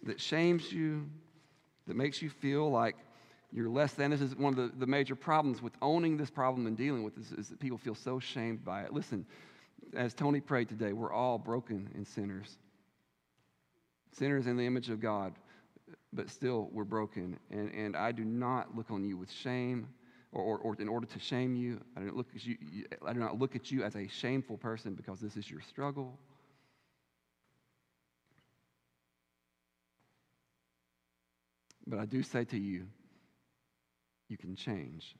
that 0.04 0.18
shames 0.18 0.72
you, 0.72 1.06
that 1.86 1.94
makes 1.94 2.22
you 2.22 2.30
feel 2.30 2.70
like 2.70 2.96
you're 3.52 3.68
less 3.68 3.92
than. 3.92 4.10
This 4.10 4.22
is 4.22 4.34
one 4.34 4.54
of 4.54 4.56
the, 4.56 4.78
the 4.78 4.86
major 4.86 5.14
problems 5.14 5.60
with 5.60 5.74
owning 5.82 6.16
this 6.16 6.30
problem 6.30 6.66
and 6.66 6.78
dealing 6.78 7.02
with 7.02 7.14
this 7.14 7.30
is 7.30 7.50
that 7.50 7.60
people 7.60 7.76
feel 7.76 7.94
so 7.94 8.18
shamed 8.18 8.64
by 8.64 8.84
it. 8.84 8.94
Listen, 8.94 9.26
as 9.94 10.14
Tony 10.14 10.40
prayed 10.40 10.70
today, 10.70 10.94
we're 10.94 11.12
all 11.12 11.36
broken 11.36 11.90
and 11.94 12.06
sinners. 12.06 12.56
Sinners 14.12 14.46
in 14.46 14.56
the 14.56 14.64
image 14.64 14.88
of 14.88 14.98
God, 14.98 15.34
but 16.14 16.30
still 16.30 16.70
we're 16.72 16.84
broken. 16.84 17.38
And, 17.50 17.70
and 17.74 17.96
I 17.98 18.12
do 18.12 18.24
not 18.24 18.74
look 18.74 18.90
on 18.90 19.04
you 19.04 19.18
with 19.18 19.30
shame 19.30 19.88
or, 20.32 20.42
or, 20.42 20.58
or 20.60 20.76
in 20.78 20.88
order 20.88 21.06
to 21.06 21.18
shame 21.18 21.54
you. 21.54 21.82
I, 21.98 22.00
don't 22.00 22.16
look 22.16 22.28
at 22.34 22.46
you. 22.46 22.56
I 23.06 23.12
do 23.12 23.20
not 23.20 23.38
look 23.38 23.54
at 23.54 23.70
you 23.70 23.84
as 23.84 23.94
a 23.94 24.08
shameful 24.08 24.56
person 24.56 24.94
because 24.94 25.20
this 25.20 25.36
is 25.36 25.50
your 25.50 25.60
struggle. 25.60 26.18
But 31.86 31.98
I 31.98 32.06
do 32.06 32.22
say 32.22 32.44
to 32.44 32.58
you, 32.58 32.86
you 34.28 34.36
can 34.36 34.56
change. 34.56 35.14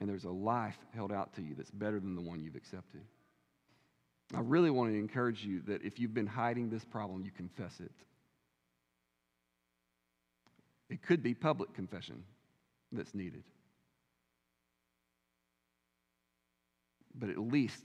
And 0.00 0.08
there's 0.08 0.24
a 0.24 0.30
life 0.30 0.76
held 0.94 1.12
out 1.12 1.34
to 1.34 1.42
you 1.42 1.54
that's 1.54 1.70
better 1.70 2.00
than 2.00 2.14
the 2.14 2.22
one 2.22 2.42
you've 2.42 2.56
accepted. 2.56 3.02
I 4.34 4.40
really 4.40 4.70
want 4.70 4.92
to 4.92 4.98
encourage 4.98 5.44
you 5.44 5.60
that 5.66 5.82
if 5.82 6.00
you've 6.00 6.14
been 6.14 6.26
hiding 6.26 6.70
this 6.70 6.84
problem, 6.84 7.24
you 7.24 7.30
confess 7.30 7.78
it. 7.80 7.92
It 10.88 11.02
could 11.02 11.22
be 11.22 11.34
public 11.34 11.74
confession 11.74 12.24
that's 12.90 13.14
needed. 13.14 13.44
But 17.14 17.30
at 17.30 17.38
least 17.38 17.82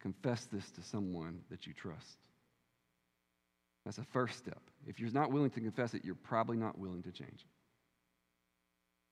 confess 0.00 0.46
this 0.46 0.68
to 0.72 0.82
someone 0.82 1.40
that 1.50 1.66
you 1.66 1.72
trust. 1.72 2.18
That's 3.84 3.98
a 3.98 4.04
first 4.04 4.38
step. 4.38 4.60
If 4.86 5.00
you're 5.00 5.10
not 5.10 5.30
willing 5.32 5.50
to 5.50 5.60
confess 5.60 5.94
it, 5.94 6.04
you're 6.04 6.14
probably 6.14 6.56
not 6.56 6.78
willing 6.78 7.02
to 7.02 7.12
change. 7.12 7.46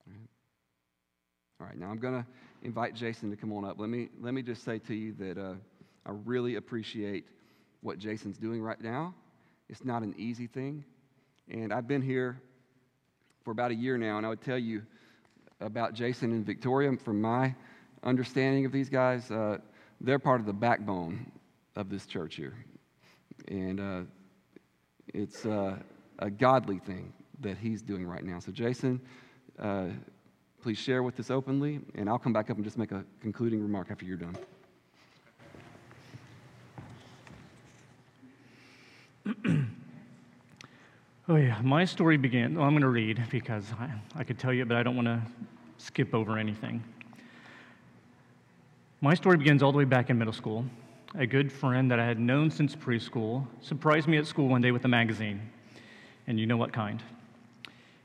All 0.06 0.12
right, 0.12 0.28
All 1.60 1.66
right 1.66 1.78
now 1.78 1.90
I'm 1.90 1.98
going 1.98 2.22
to 2.22 2.26
invite 2.62 2.94
Jason 2.94 3.30
to 3.30 3.36
come 3.36 3.52
on 3.52 3.64
up. 3.64 3.78
Let 3.78 3.88
me, 3.88 4.08
let 4.20 4.34
me 4.34 4.42
just 4.42 4.64
say 4.64 4.78
to 4.80 4.94
you 4.94 5.14
that 5.18 5.38
uh, 5.38 5.54
I 6.06 6.12
really 6.24 6.56
appreciate 6.56 7.26
what 7.80 7.98
Jason's 7.98 8.38
doing 8.38 8.60
right 8.62 8.80
now. 8.80 9.14
It's 9.68 9.84
not 9.84 10.02
an 10.02 10.14
easy 10.18 10.46
thing. 10.46 10.84
And 11.50 11.72
I've 11.72 11.88
been 11.88 12.02
here 12.02 12.40
for 13.44 13.50
about 13.50 13.70
a 13.70 13.74
year 13.74 13.98
now, 13.98 14.16
and 14.18 14.26
I 14.26 14.28
would 14.28 14.42
tell 14.42 14.58
you 14.58 14.82
about 15.60 15.94
Jason 15.94 16.32
and 16.32 16.44
Victoria 16.44 16.96
from 16.96 17.20
my 17.20 17.54
understanding 18.02 18.66
of 18.66 18.72
these 18.72 18.88
guys. 18.88 19.30
Uh, 19.30 19.58
they're 20.00 20.18
part 20.18 20.40
of 20.40 20.46
the 20.46 20.52
backbone 20.52 21.30
of 21.76 21.88
this 21.88 22.06
church 22.06 22.36
here. 22.36 22.54
And 23.48 23.80
uh, 23.80 24.00
it's 25.14 25.44
uh, 25.46 25.76
a 26.18 26.30
godly 26.30 26.78
thing 26.78 27.12
that 27.40 27.58
he's 27.58 27.82
doing 27.82 28.06
right 28.06 28.24
now. 28.24 28.38
So, 28.38 28.52
Jason, 28.52 29.00
uh, 29.58 29.86
please 30.62 30.78
share 30.78 31.02
with 31.02 31.18
us 31.20 31.30
openly, 31.30 31.80
and 31.94 32.08
I'll 32.08 32.18
come 32.18 32.32
back 32.32 32.50
up 32.50 32.56
and 32.56 32.64
just 32.64 32.78
make 32.78 32.92
a 32.92 33.04
concluding 33.20 33.60
remark 33.60 33.88
after 33.90 34.04
you're 34.04 34.16
done. 34.16 34.36
oh, 41.28 41.36
yeah. 41.36 41.60
My 41.62 41.84
story 41.84 42.16
began. 42.16 42.54
Well, 42.54 42.64
I'm 42.64 42.72
going 42.72 42.82
to 42.82 42.88
read 42.88 43.22
because 43.30 43.66
I, 43.78 43.90
I 44.16 44.24
could 44.24 44.38
tell 44.38 44.52
you, 44.52 44.64
but 44.64 44.76
I 44.76 44.82
don't 44.82 44.96
want 44.96 45.06
to 45.06 45.20
skip 45.78 46.14
over 46.14 46.38
anything. 46.38 46.82
My 49.00 49.14
story 49.14 49.36
begins 49.36 49.62
all 49.62 49.72
the 49.72 49.78
way 49.78 49.84
back 49.84 50.10
in 50.10 50.18
middle 50.18 50.32
school. 50.32 50.64
A 51.14 51.26
good 51.26 51.52
friend 51.52 51.90
that 51.90 52.00
I 52.00 52.06
had 52.06 52.18
known 52.18 52.50
since 52.50 52.74
preschool 52.74 53.46
surprised 53.60 54.08
me 54.08 54.16
at 54.16 54.26
school 54.26 54.48
one 54.48 54.62
day 54.62 54.70
with 54.70 54.86
a 54.86 54.88
magazine, 54.88 55.42
and 56.26 56.40
you 56.40 56.46
know 56.46 56.56
what 56.56 56.72
kind. 56.72 57.02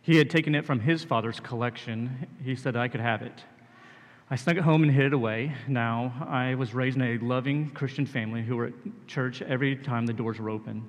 He 0.02 0.17
had 0.17 0.30
taken 0.30 0.54
it 0.54 0.65
from 0.65 0.82
his 0.82 1.06
father's 1.06 1.39
collection. 1.39 2.28
He 2.43 2.54
said 2.54 2.76
I 2.76 2.89
could 2.89 3.00
have 3.00 3.22
it. 3.22 3.46
I 4.30 4.36
snuck 4.36 4.58
it 4.58 4.63
home 4.63 4.84
and 4.84 4.91
hid 4.91 5.06
it 5.06 5.13
away. 5.13 5.56
Now, 5.70 6.28
I 6.28 6.56
was 6.56 6.74
raised 6.74 6.98
in 6.98 7.02
a 7.02 7.17
loving 7.20 7.70
Christian 7.70 8.06
family 8.06 8.43
who 8.43 8.58
were 8.58 8.65
at 8.65 8.74
church 9.08 9.41
every 9.41 9.78
time 9.78 10.06
the 10.06 10.12
doors 10.12 10.38
were 10.38 10.50
open. 10.50 10.84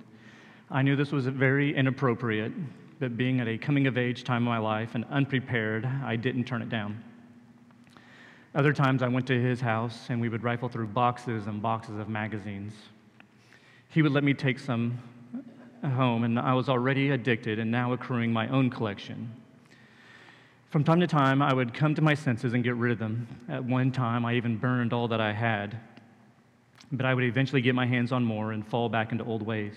I 0.72 0.82
knew 0.82 0.96
this 0.96 1.12
was 1.12 1.26
very 1.26 1.76
inappropriate, 1.76 2.52
but 2.98 3.16
being 3.16 3.38
at 3.38 3.46
a 3.46 3.56
coming 3.56 3.86
of 3.86 3.96
age 3.96 4.24
time 4.24 4.42
of 4.42 4.48
my 4.48 4.58
life 4.58 4.96
and 4.96 5.04
unprepared, 5.04 5.86
I 5.86 6.16
didn't 6.16 6.44
turn 6.46 6.62
it 6.62 6.68
down. 6.68 7.00
Other 8.54 8.72
times 8.72 9.02
I 9.02 9.08
went 9.08 9.26
to 9.26 9.40
his 9.40 9.60
house 9.60 10.06
and 10.08 10.20
we 10.20 10.28
would 10.28 10.42
rifle 10.42 10.68
through 10.68 10.88
boxes 10.88 11.46
and 11.46 11.60
boxes 11.60 11.98
of 11.98 12.08
magazines. 12.08 12.72
He 13.90 14.02
would 14.02 14.12
let 14.12 14.24
me 14.24 14.34
take 14.34 14.58
some 14.58 14.98
home, 15.82 16.24
and 16.24 16.38
I 16.38 16.54
was 16.54 16.68
already 16.68 17.10
addicted 17.10 17.58
and 17.58 17.70
now 17.70 17.92
accruing 17.92 18.32
my 18.32 18.48
own 18.48 18.70
collection. 18.70 19.30
From 20.70 20.84
time 20.84 21.00
to 21.00 21.06
time, 21.06 21.40
I 21.40 21.52
would 21.52 21.72
come 21.72 21.94
to 21.94 22.02
my 22.02 22.14
senses 22.14 22.52
and 22.52 22.62
get 22.62 22.74
rid 22.76 22.92
of 22.92 22.98
them. 22.98 23.26
At 23.48 23.64
one 23.64 23.90
time, 23.90 24.24
I 24.26 24.34
even 24.34 24.56
burned 24.56 24.92
all 24.92 25.08
that 25.08 25.20
I 25.20 25.32
had. 25.32 25.78
But 26.92 27.06
I 27.06 27.14
would 27.14 27.24
eventually 27.24 27.62
get 27.62 27.74
my 27.74 27.86
hands 27.86 28.12
on 28.12 28.24
more 28.24 28.52
and 28.52 28.66
fall 28.66 28.88
back 28.88 29.12
into 29.12 29.24
old 29.24 29.42
ways. 29.42 29.74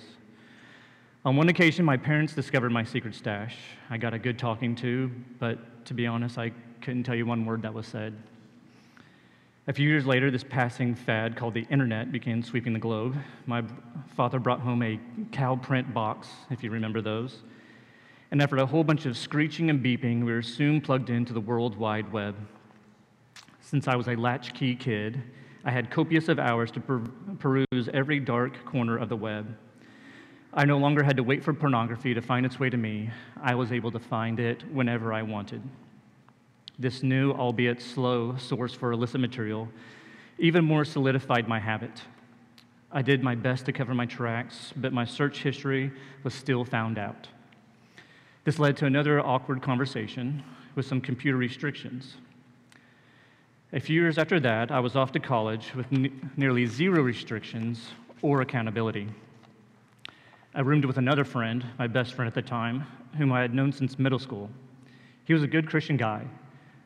On 1.24 1.36
one 1.36 1.50
occasion, 1.50 1.86
my 1.86 1.98
parents 1.98 2.34
discovered 2.34 2.72
my 2.72 2.84
secret 2.84 3.16
stash. 3.16 3.56
I 3.90 3.98
got 3.98 4.14
a 4.14 4.20
good 4.20 4.40
talking 4.40 4.76
to, 4.78 5.12
but 5.40 5.86
to 5.86 5.94
be 5.94 6.08
honest, 6.08 6.38
I 6.38 6.52
couldn't 6.82 7.04
tell 7.04 7.16
you 7.16 7.26
one 7.26 7.46
word 7.46 7.62
that 7.62 7.74
was 7.74 7.86
said. 7.86 8.16
A 9.72 9.74
few 9.74 9.88
years 9.88 10.06
later, 10.06 10.30
this 10.30 10.44
passing 10.44 10.94
fad 10.94 11.38
called 11.38 11.54
the 11.54 11.66
internet 11.70 12.12
began 12.12 12.44
sweeping 12.44 12.74
the 12.74 12.80
globe. 12.80 13.16
My 13.46 13.64
father 14.18 14.38
brought 14.38 14.60
home 14.60 14.84
a 14.84 15.00
cow 15.32 15.56
print 15.56 15.94
box, 15.94 16.28
if 16.50 16.62
you 16.62 16.70
remember 16.70 17.00
those. 17.00 17.38
And 18.32 18.42
after 18.42 18.58
a 18.58 18.66
whole 18.66 18.84
bunch 18.84 19.06
of 19.06 19.16
screeching 19.16 19.70
and 19.70 19.82
beeping, 19.82 20.26
we 20.26 20.34
were 20.34 20.42
soon 20.42 20.82
plugged 20.82 21.10
into 21.10 21.32
the 21.32 21.40
World 21.40 21.78
Wide 21.78 22.12
Web. 22.12 22.36
Since 23.62 23.88
I 23.88 23.96
was 23.96 24.10
a 24.10 24.16
latchkey 24.18 24.76
kid, 24.76 25.24
I 25.64 25.72
had 25.72 25.90
copious 25.90 26.28
of 26.28 26.38
hours 26.38 26.70
to 26.72 26.82
per- 26.82 27.08
peruse 27.40 27.88
every 27.94 28.20
dark 28.20 28.66
corner 28.66 28.98
of 28.98 29.08
the 29.08 29.16
web. 29.16 29.58
I 30.54 30.66
no 30.66 30.80
longer 30.80 31.02
had 31.02 31.16
to 31.16 31.24
wait 31.24 31.46
for 31.46 31.54
pornography 31.54 32.14
to 32.14 32.22
find 32.22 32.46
its 32.46 32.60
way 32.60 32.70
to 32.70 32.76
me. 32.76 33.10
I 33.42 33.56
was 33.56 33.72
able 33.72 33.92
to 33.92 34.00
find 34.00 34.38
it 34.38 34.70
whenever 34.74 35.14
I 35.14 35.22
wanted. 35.22 35.62
This 36.82 37.04
new, 37.04 37.32
albeit 37.34 37.80
slow, 37.80 38.36
source 38.38 38.74
for 38.74 38.92
illicit 38.92 39.22
material 39.22 39.70
even 40.40 40.66
more 40.66 40.84
solidified 40.84 41.48
my 41.48 41.60
habit. 41.60 42.02
I 42.92 43.04
did 43.04 43.22
my 43.22 43.36
best 43.36 43.68
to 43.68 43.72
cover 43.72 43.94
my 43.94 44.08
tracks, 44.08 44.74
but 44.76 44.92
my 44.92 45.06
search 45.06 45.44
history 45.44 45.92
was 46.24 46.34
still 46.34 46.66
found 46.66 46.98
out. 46.98 47.28
This 48.46 48.58
led 48.58 48.78
to 48.78 48.88
another 48.88 49.24
awkward 49.24 49.62
conversation 49.62 50.42
with 50.74 50.88
some 50.88 51.02
computer 51.02 51.38
restrictions. 51.38 52.16
A 53.74 53.80
few 53.80 54.02
years 54.02 54.18
after 54.18 54.40
that, 54.40 54.72
I 54.72 54.80
was 54.80 54.96
off 54.96 55.12
to 55.12 55.20
college 55.20 55.76
with 55.76 55.86
n- 55.94 56.32
nearly 56.36 56.66
zero 56.66 57.04
restrictions 57.04 57.92
or 58.24 58.42
accountability. 58.42 59.08
I 60.56 60.62
roomed 60.62 60.86
with 60.86 60.98
another 60.98 61.26
friend, 61.26 61.64
my 61.78 61.86
best 61.86 62.16
friend 62.16 62.28
at 62.28 62.34
the 62.34 62.42
time, 62.42 62.88
whom 63.20 63.32
I 63.32 63.42
had 63.42 63.54
known 63.54 63.72
since 63.72 64.00
middle 64.00 64.18
school. 64.18 64.50
He 65.26 65.34
was 65.36 65.44
a 65.44 65.48
good 65.48 65.70
Christian 65.70 65.96
guy, 65.96 66.26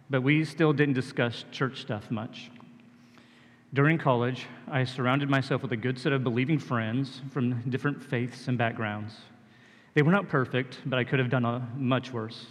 but 0.09 0.21
we 0.21 0.45
still 0.45 0.73
didn't 0.73 0.93
discuss 0.93 1.45
church 1.51 1.81
stuff 1.81 2.09
much. 2.11 2.51
During 3.73 3.97
college, 3.97 4.45
I 4.69 4.83
surrounded 4.83 5.29
myself 5.29 5.61
with 5.61 5.71
a 5.71 5.77
good 5.77 5.99
set 5.99 6.13
of 6.13 6.23
believing 6.23 6.59
friends 6.59 7.21
from 7.31 7.61
different 7.69 8.01
faiths 8.01 8.47
and 8.47 8.57
backgrounds. 8.57 9.15
They 9.93 10.01
were 10.01 10.11
not 10.11 10.29
perfect, 10.29 10.79
but 10.85 10.99
I 10.99 11.03
could 11.03 11.19
have 11.19 11.29
done 11.29 11.45
a, 11.45 11.67
much 11.75 12.13
worse. 12.13 12.47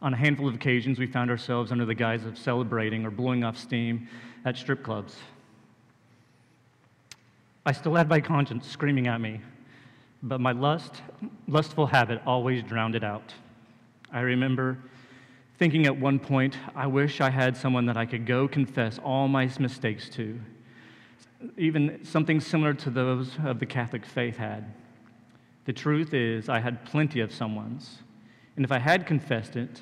On 0.00 0.12
a 0.14 0.16
handful 0.16 0.48
of 0.48 0.54
occasions, 0.54 0.98
we 0.98 1.06
found 1.06 1.30
ourselves 1.30 1.72
under 1.72 1.84
the 1.84 1.94
guise 1.94 2.24
of 2.24 2.38
celebrating 2.38 3.04
or 3.04 3.10
blowing 3.10 3.44
off 3.44 3.56
steam 3.56 4.08
at 4.44 4.56
strip 4.56 4.82
clubs. 4.82 5.16
I 7.66 7.72
still 7.72 7.94
had 7.94 8.08
my 8.08 8.20
conscience 8.20 8.66
screaming 8.68 9.06
at 9.06 9.20
me 9.20 9.40
but 10.24 10.40
my 10.40 10.52
lust, 10.52 11.02
lustful 11.46 11.86
habit 11.86 12.20
always 12.26 12.62
drowned 12.62 12.94
it 12.94 13.04
out. 13.04 13.34
I 14.10 14.20
remember 14.20 14.78
thinking 15.58 15.86
at 15.86 15.96
one 15.96 16.18
point, 16.18 16.58
I 16.74 16.86
wish 16.86 17.20
I 17.20 17.30
had 17.30 17.56
someone 17.56 17.86
that 17.86 17.96
I 17.96 18.06
could 18.06 18.26
go 18.26 18.48
confess 18.48 18.98
all 18.98 19.28
my 19.28 19.48
mistakes 19.58 20.08
to, 20.10 20.40
even 21.56 22.04
something 22.04 22.40
similar 22.40 22.74
to 22.74 22.90
those 22.90 23.30
of 23.44 23.60
the 23.60 23.66
Catholic 23.66 24.04
faith 24.04 24.36
had. 24.36 24.74
The 25.64 25.72
truth 25.72 26.12
is, 26.12 26.48
I 26.48 26.60
had 26.60 26.84
plenty 26.84 27.20
of 27.20 27.32
someone's, 27.32 27.98
and 28.56 28.64
if 28.64 28.72
I 28.72 28.78
had 28.78 29.06
confessed 29.06 29.56
it, 29.56 29.80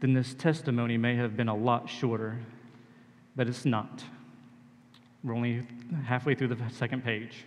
then 0.00 0.12
this 0.12 0.34
testimony 0.34 0.96
may 0.96 1.16
have 1.16 1.36
been 1.36 1.48
a 1.48 1.56
lot 1.56 1.88
shorter, 1.88 2.38
but 3.34 3.48
it's 3.48 3.64
not. 3.64 4.04
We're 5.24 5.34
only 5.34 5.66
halfway 6.04 6.34
through 6.34 6.48
the 6.48 6.70
second 6.70 7.02
page. 7.02 7.44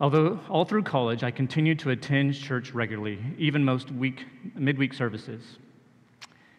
Although 0.00 0.40
all 0.50 0.64
through 0.64 0.82
college, 0.82 1.22
I 1.22 1.30
continued 1.30 1.78
to 1.80 1.90
attend 1.90 2.34
church 2.34 2.72
regularly, 2.72 3.18
even 3.38 3.64
most 3.64 3.90
week, 3.90 4.26
midweek 4.54 4.92
services. 4.92 5.58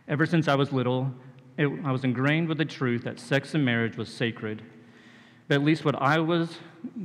Ever 0.07 0.25
since 0.25 0.47
I 0.47 0.55
was 0.55 0.71
little, 0.71 1.11
it, 1.57 1.67
I 1.83 1.91
was 1.91 2.03
ingrained 2.03 2.47
with 2.47 2.57
the 2.57 2.65
truth 2.65 3.03
that 3.03 3.19
sex 3.19 3.53
and 3.53 3.65
marriage 3.65 3.97
was 3.97 4.09
sacred. 4.09 4.61
But 5.47 5.55
at 5.55 5.63
least 5.63 5.85
what 5.85 5.95
I 6.01 6.19
was 6.19 6.57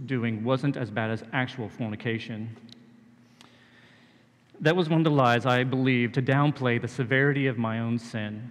doing 0.07 0.45
wasn't 0.45 0.77
as 0.77 0.91
bad 0.91 1.11
as 1.11 1.25
actual 1.33 1.69
fornication. 1.69 2.57
That 4.61 4.77
was 4.77 4.89
one 4.89 5.01
of 5.01 5.05
the 5.05 5.11
lies 5.11 5.47
I 5.47 5.65
believed 5.65 6.15
to 6.15 6.23
downplay 6.23 6.81
the 6.81 6.89
severity 6.89 7.47
of 7.49 7.59
my 7.59 7.81
own 7.81 7.99
sin. 7.99 8.51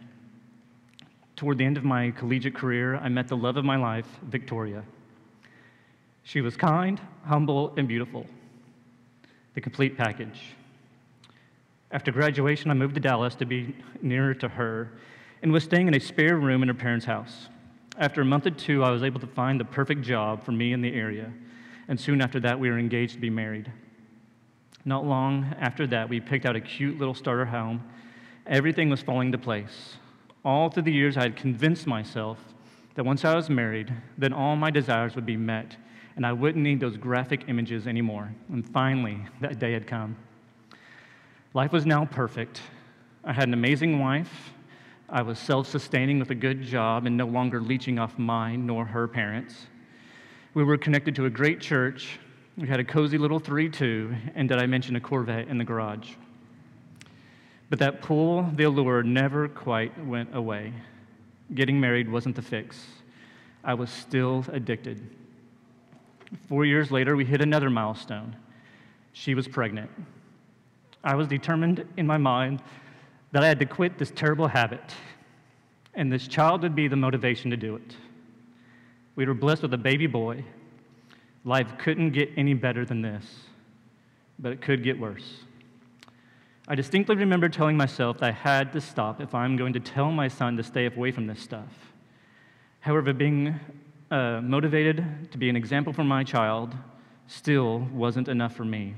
Toward 1.38 1.58
the 1.58 1.66
end 1.66 1.78
of 1.78 1.84
my 1.84 2.12
collegiate 2.12 2.56
career, 2.56 2.98
I 2.98 3.10
met 3.10 3.28
the 3.28 3.38
love 3.38 3.58
of 3.58 3.64
my 3.64 3.78
life, 3.78 4.08
Victoria. 4.24 4.84
She 6.24 6.42
was 6.42 6.56
kind, 6.58 7.00
humble, 7.26 7.74
and 7.78 7.88
beautiful. 7.88 8.26
The 9.54 9.62
complete 9.62 9.98
package. 9.98 10.42
After 11.92 12.12
graduation, 12.12 12.72
I 12.72 12.74
moved 12.74 12.96
to 12.96 13.02
Dallas 13.02 13.36
to 13.36 13.46
be 13.46 13.76
nearer 14.02 14.34
to 14.36 14.48
her 14.48 14.94
and 15.42 15.52
was 15.52 15.64
staying 15.64 15.88
in 15.88 15.94
a 15.94 16.00
spare 16.00 16.38
room 16.38 16.62
in 16.62 16.70
her 16.70 16.74
parents' 16.74 17.06
house. 17.06 17.50
After 17.98 18.22
a 18.22 18.26
month 18.26 18.46
or 18.46 18.52
two, 18.52 18.84
I 18.84 18.92
was 18.92 19.04
able 19.04 19.20
to 19.20 19.28
find 19.28 19.60
the 19.60 19.66
perfect 19.66 20.02
job 20.02 20.44
for 20.44 20.52
me 20.54 20.72
in 20.72 20.82
the 20.82 20.94
area, 20.94 21.32
and 21.88 22.00
soon 22.00 22.22
after 22.22 22.40
that, 22.40 22.60
we 22.60 22.70
were 22.70 22.80
engaged 22.80 23.14
to 23.14 23.20
be 23.20 23.30
married. 23.30 23.72
Not 24.86 25.06
long 25.06 25.54
after 25.60 25.86
that, 25.88 26.08
we 26.08 26.20
picked 26.20 26.46
out 26.46 26.56
a 26.56 26.62
cute 26.62 26.98
little 26.98 27.14
starter 27.14 27.46
home. 27.46 27.84
Everything 28.48 28.90
was 28.90 29.02
falling 29.02 29.28
into 29.28 29.38
place. 29.38 29.98
All 30.46 30.70
through 30.70 30.84
the 30.84 30.94
years, 30.94 31.18
I 31.18 31.24
had 31.24 31.36
convinced 31.36 31.86
myself 31.86 32.40
that 32.96 33.04
once 33.04 33.26
I 33.26 33.36
was 33.36 33.50
married, 33.50 33.94
then 34.18 34.34
all 34.34 34.56
my 34.56 34.72
desires 34.72 35.16
would 35.16 35.26
be 35.26 35.38
met 35.38 35.76
and 36.16 36.26
I 36.26 36.34
wouldn't 36.34 36.64
need 36.64 36.80
those 36.80 36.98
graphic 36.98 37.46
images 37.48 37.88
anymore. 37.88 38.34
And 38.52 38.68
finally, 38.68 39.20
that 39.40 39.60
day 39.60 39.72
had 39.72 39.88
come. 39.88 40.18
Life 41.54 41.74
was 41.74 41.86
now 41.86 42.06
perfect. 42.06 42.62
I 43.26 43.34
had 43.34 43.50
an 43.50 43.54
amazing 43.54 44.00
wife. 44.00 44.54
I 45.10 45.22
was 45.22 45.38
self 45.38 45.68
sustaining 45.68 46.18
with 46.18 46.30
a 46.30 46.36
good 46.36 46.64
job 46.64 47.06
and 47.06 47.18
no 47.18 47.26
longer 47.26 47.60
leeching 47.60 48.00
off 48.00 48.18
mine 48.18 48.66
nor 48.66 48.86
her 48.86 49.06
parents. 49.06 49.68
We 50.54 50.64
were 50.64 50.78
connected 50.78 51.14
to 51.16 51.26
a 51.26 51.30
great 51.30 51.60
church. 51.60 52.20
We 52.58 52.70
had 52.70 52.80
a 52.80 52.86
cozy 52.86 53.18
little 53.18 53.40
3 53.40 53.70
2, 53.70 54.16
and 54.34 54.48
did 54.48 54.60
I 54.60 54.66
mention 54.66 54.96
a 54.96 55.02
Corvette 55.02 55.50
in 55.50 55.58
the 55.58 55.66
garage? 55.66 56.12
But 57.70 57.80
that 57.80 58.02
pull, 58.02 58.50
the 58.56 58.64
allure, 58.64 59.04
never 59.04 59.50
quite 59.50 60.06
went 60.06 60.34
away. 60.34 60.72
Getting 61.54 61.82
married 61.82 62.10
wasn't 62.10 62.38
the 62.38 62.42
fix. 62.42 62.86
I 63.62 63.74
was 63.74 63.90
still 63.90 64.46
addicted. 64.54 65.02
Four 66.48 66.64
years 66.64 66.92
later, 66.92 67.18
we 67.18 67.26
hit 67.26 67.42
another 67.42 67.70
milestone. 67.70 68.38
She 69.12 69.36
was 69.36 69.50
pregnant. 69.50 69.90
I 71.04 71.16
was 71.16 71.28
determined 71.28 71.86
in 71.98 72.06
my 72.06 72.18
mind 72.18 72.62
that 73.32 73.44
I 73.44 73.48
had 73.48 73.60
to 73.60 73.66
quit 73.66 73.98
this 73.98 74.12
terrible 74.12 74.48
habit, 74.48 74.94
and 75.94 76.12
this 76.12 76.28
child 76.28 76.62
would 76.64 76.76
be 76.76 76.88
the 76.88 76.96
motivation 76.96 77.50
to 77.52 77.58
do 77.58 77.76
it. 77.76 77.96
We 79.16 79.26
were 79.26 79.34
blessed 79.34 79.64
with 79.64 79.74
a 79.74 79.78
baby 79.78 80.08
boy. 80.08 80.44
Life 81.44 81.74
couldn't 81.80 82.12
get 82.12 82.30
any 82.38 82.54
better 82.54 82.86
than 82.86 83.02
this, 83.02 83.26
but 84.40 84.52
it 84.52 84.62
could 84.62 84.84
get 84.84 85.00
worse. 85.00 85.40
I 86.68 86.76
distinctly 86.76 87.16
remember 87.16 87.50
telling 87.50 87.76
myself 87.76 88.20
that 88.20 88.30
I 88.30 88.32
had 88.32 88.72
to 88.74 88.82
stop 88.82 89.20
if 89.20 89.34
I'm 89.34 89.58
going 89.58 89.74
to 89.74 89.80
tell 89.80 90.12
my 90.12 90.28
son 90.28 90.56
to 90.58 90.64
stay 90.64 90.86
away 90.86 91.12
from 91.12 91.26
this 91.26 91.40
stuff. 91.42 91.92
However, 92.80 93.12
being 93.12 93.60
uh, 94.12 94.42
motivated 94.42 95.32
to 95.32 95.38
be 95.38 95.50
an 95.50 95.56
example 95.56 95.94
for 95.94 96.04
my 96.04 96.24
child 96.24 96.76
still 97.28 97.80
wasn't 97.92 98.28
enough 98.28 98.56
for 98.56 98.66
me. 98.66 98.94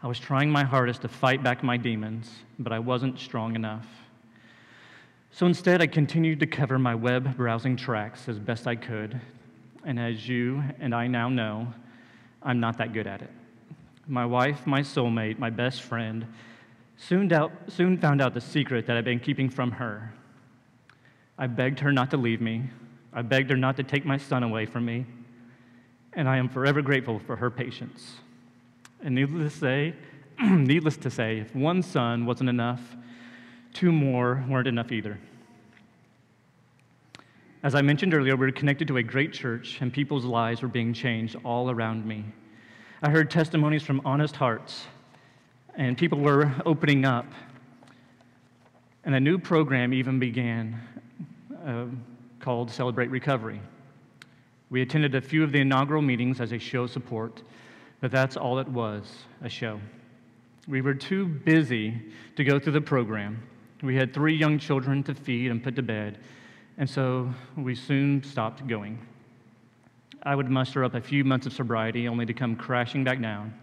I 0.00 0.06
was 0.06 0.20
trying 0.20 0.50
my 0.50 0.62
hardest 0.62 1.02
to 1.02 1.08
fight 1.08 1.42
back 1.42 1.64
my 1.64 1.76
demons, 1.76 2.30
but 2.58 2.72
I 2.72 2.78
wasn't 2.78 3.18
strong 3.18 3.56
enough. 3.56 3.86
So 5.32 5.44
instead, 5.46 5.82
I 5.82 5.88
continued 5.88 6.38
to 6.40 6.46
cover 6.46 6.78
my 6.78 6.94
web 6.94 7.36
browsing 7.36 7.76
tracks 7.76 8.28
as 8.28 8.38
best 8.38 8.66
I 8.68 8.76
could. 8.76 9.20
And 9.84 9.98
as 9.98 10.28
you 10.28 10.62
and 10.78 10.94
I 10.94 11.08
now 11.08 11.28
know, 11.28 11.72
I'm 12.42 12.60
not 12.60 12.78
that 12.78 12.92
good 12.92 13.08
at 13.08 13.22
it. 13.22 13.30
My 14.06 14.24
wife, 14.24 14.66
my 14.66 14.80
soulmate, 14.80 15.38
my 15.38 15.50
best 15.50 15.82
friend, 15.82 16.26
soon, 16.96 17.26
doubt, 17.28 17.52
soon 17.68 17.98
found 17.98 18.20
out 18.20 18.34
the 18.34 18.40
secret 18.40 18.86
that 18.86 18.96
I'd 18.96 19.04
been 19.04 19.20
keeping 19.20 19.50
from 19.50 19.72
her. 19.72 20.12
I 21.36 21.48
begged 21.48 21.80
her 21.80 21.92
not 21.92 22.10
to 22.12 22.16
leave 22.16 22.40
me. 22.40 22.64
I 23.12 23.22
begged 23.22 23.50
her 23.50 23.56
not 23.56 23.76
to 23.76 23.82
take 23.82 24.04
my 24.04 24.16
son 24.16 24.44
away 24.44 24.64
from 24.66 24.84
me. 24.84 25.06
And 26.12 26.28
I 26.28 26.36
am 26.36 26.48
forever 26.48 26.82
grateful 26.82 27.18
for 27.18 27.36
her 27.36 27.50
patience. 27.50 28.16
And 29.02 29.14
needless 29.14 29.54
to 29.54 29.58
say, 29.58 29.94
needless 30.40 30.96
to 30.98 31.10
say, 31.10 31.38
if 31.38 31.54
one 31.54 31.82
son 31.82 32.26
wasn't 32.26 32.50
enough, 32.50 32.96
two 33.72 33.92
more 33.92 34.44
weren't 34.48 34.66
enough 34.66 34.92
either. 34.92 35.18
As 37.62 37.74
I 37.74 37.82
mentioned 37.82 38.14
earlier, 38.14 38.36
we 38.36 38.46
were 38.46 38.52
connected 38.52 38.88
to 38.88 38.96
a 38.98 39.02
great 39.02 39.32
church, 39.32 39.78
and 39.80 39.92
people's 39.92 40.24
lives 40.24 40.62
were 40.62 40.68
being 40.68 40.92
changed 40.92 41.36
all 41.44 41.70
around 41.70 42.06
me. 42.06 42.24
I 43.02 43.10
heard 43.10 43.30
testimonies 43.30 43.82
from 43.82 44.00
honest 44.04 44.36
hearts, 44.36 44.86
and 45.74 45.96
people 45.96 46.18
were 46.18 46.52
opening 46.66 47.04
up. 47.04 47.26
And 49.04 49.14
a 49.14 49.20
new 49.20 49.38
program 49.38 49.92
even 49.92 50.18
began 50.18 50.80
uh, 51.64 51.86
called 52.40 52.70
Celebrate 52.70 53.10
Recovery. 53.10 53.60
We 54.70 54.82
attended 54.82 55.14
a 55.14 55.20
few 55.20 55.42
of 55.42 55.50
the 55.50 55.60
inaugural 55.60 56.02
meetings 56.02 56.40
as 56.40 56.52
a 56.52 56.58
show 56.58 56.84
of 56.84 56.90
support, 56.90 57.42
but 58.00 58.10
that's 58.10 58.36
all 58.36 58.58
it 58.58 58.68
was 58.68 59.04
a 59.42 59.48
show. 59.48 59.80
We 60.66 60.80
were 60.80 60.94
too 60.94 61.26
busy 61.26 62.00
to 62.36 62.44
go 62.44 62.58
through 62.58 62.74
the 62.74 62.80
program. 62.80 63.42
We 63.82 63.96
had 63.96 64.12
three 64.12 64.36
young 64.36 64.58
children 64.58 65.02
to 65.04 65.14
feed 65.14 65.50
and 65.50 65.62
put 65.62 65.76
to 65.76 65.82
bed, 65.82 66.18
and 66.76 66.88
so 66.88 67.32
we 67.56 67.74
soon 67.74 68.22
stopped 68.22 68.66
going. 68.66 68.98
I 70.22 70.34
would 70.34 70.50
muster 70.50 70.84
up 70.84 70.94
a 70.94 71.00
few 71.00 71.24
months 71.24 71.46
of 71.46 71.52
sobriety 71.52 72.08
only 72.08 72.26
to 72.26 72.34
come 72.34 72.56
crashing 72.56 73.04
back 73.04 73.20
down, 73.20 73.54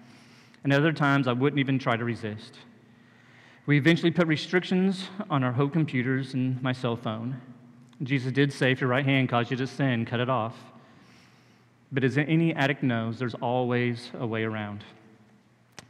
and 0.63 0.73
other 0.73 0.93
times 0.93 1.27
I 1.27 1.33
wouldn't 1.33 1.59
even 1.59 1.77
try 1.77 1.97
to 1.97 2.03
resist. 2.03 2.57
We 3.65 3.77
eventually 3.77 4.11
put 4.11 4.27
restrictions 4.27 5.09
on 5.29 5.43
our 5.43 5.51
home 5.51 5.71
computers 5.71 6.33
and 6.33 6.61
my 6.61 6.71
cell 6.71 6.95
phone. 6.95 7.41
Jesus 8.03 8.31
did 8.31 8.53
say, 8.53 8.71
if 8.71 8.81
your 8.81 8.89
right 8.89 9.05
hand 9.05 9.29
caused 9.29 9.51
you 9.51 9.57
to 9.57 9.67
sin, 9.67 10.05
cut 10.05 10.19
it 10.19 10.29
off. 10.29 10.55
But 11.91 12.03
as 12.03 12.17
any 12.17 12.53
addict 12.53 12.83
knows, 12.83 13.19
there's 13.19 13.35
always 13.35 14.11
a 14.19 14.25
way 14.25 14.43
around. 14.43 14.83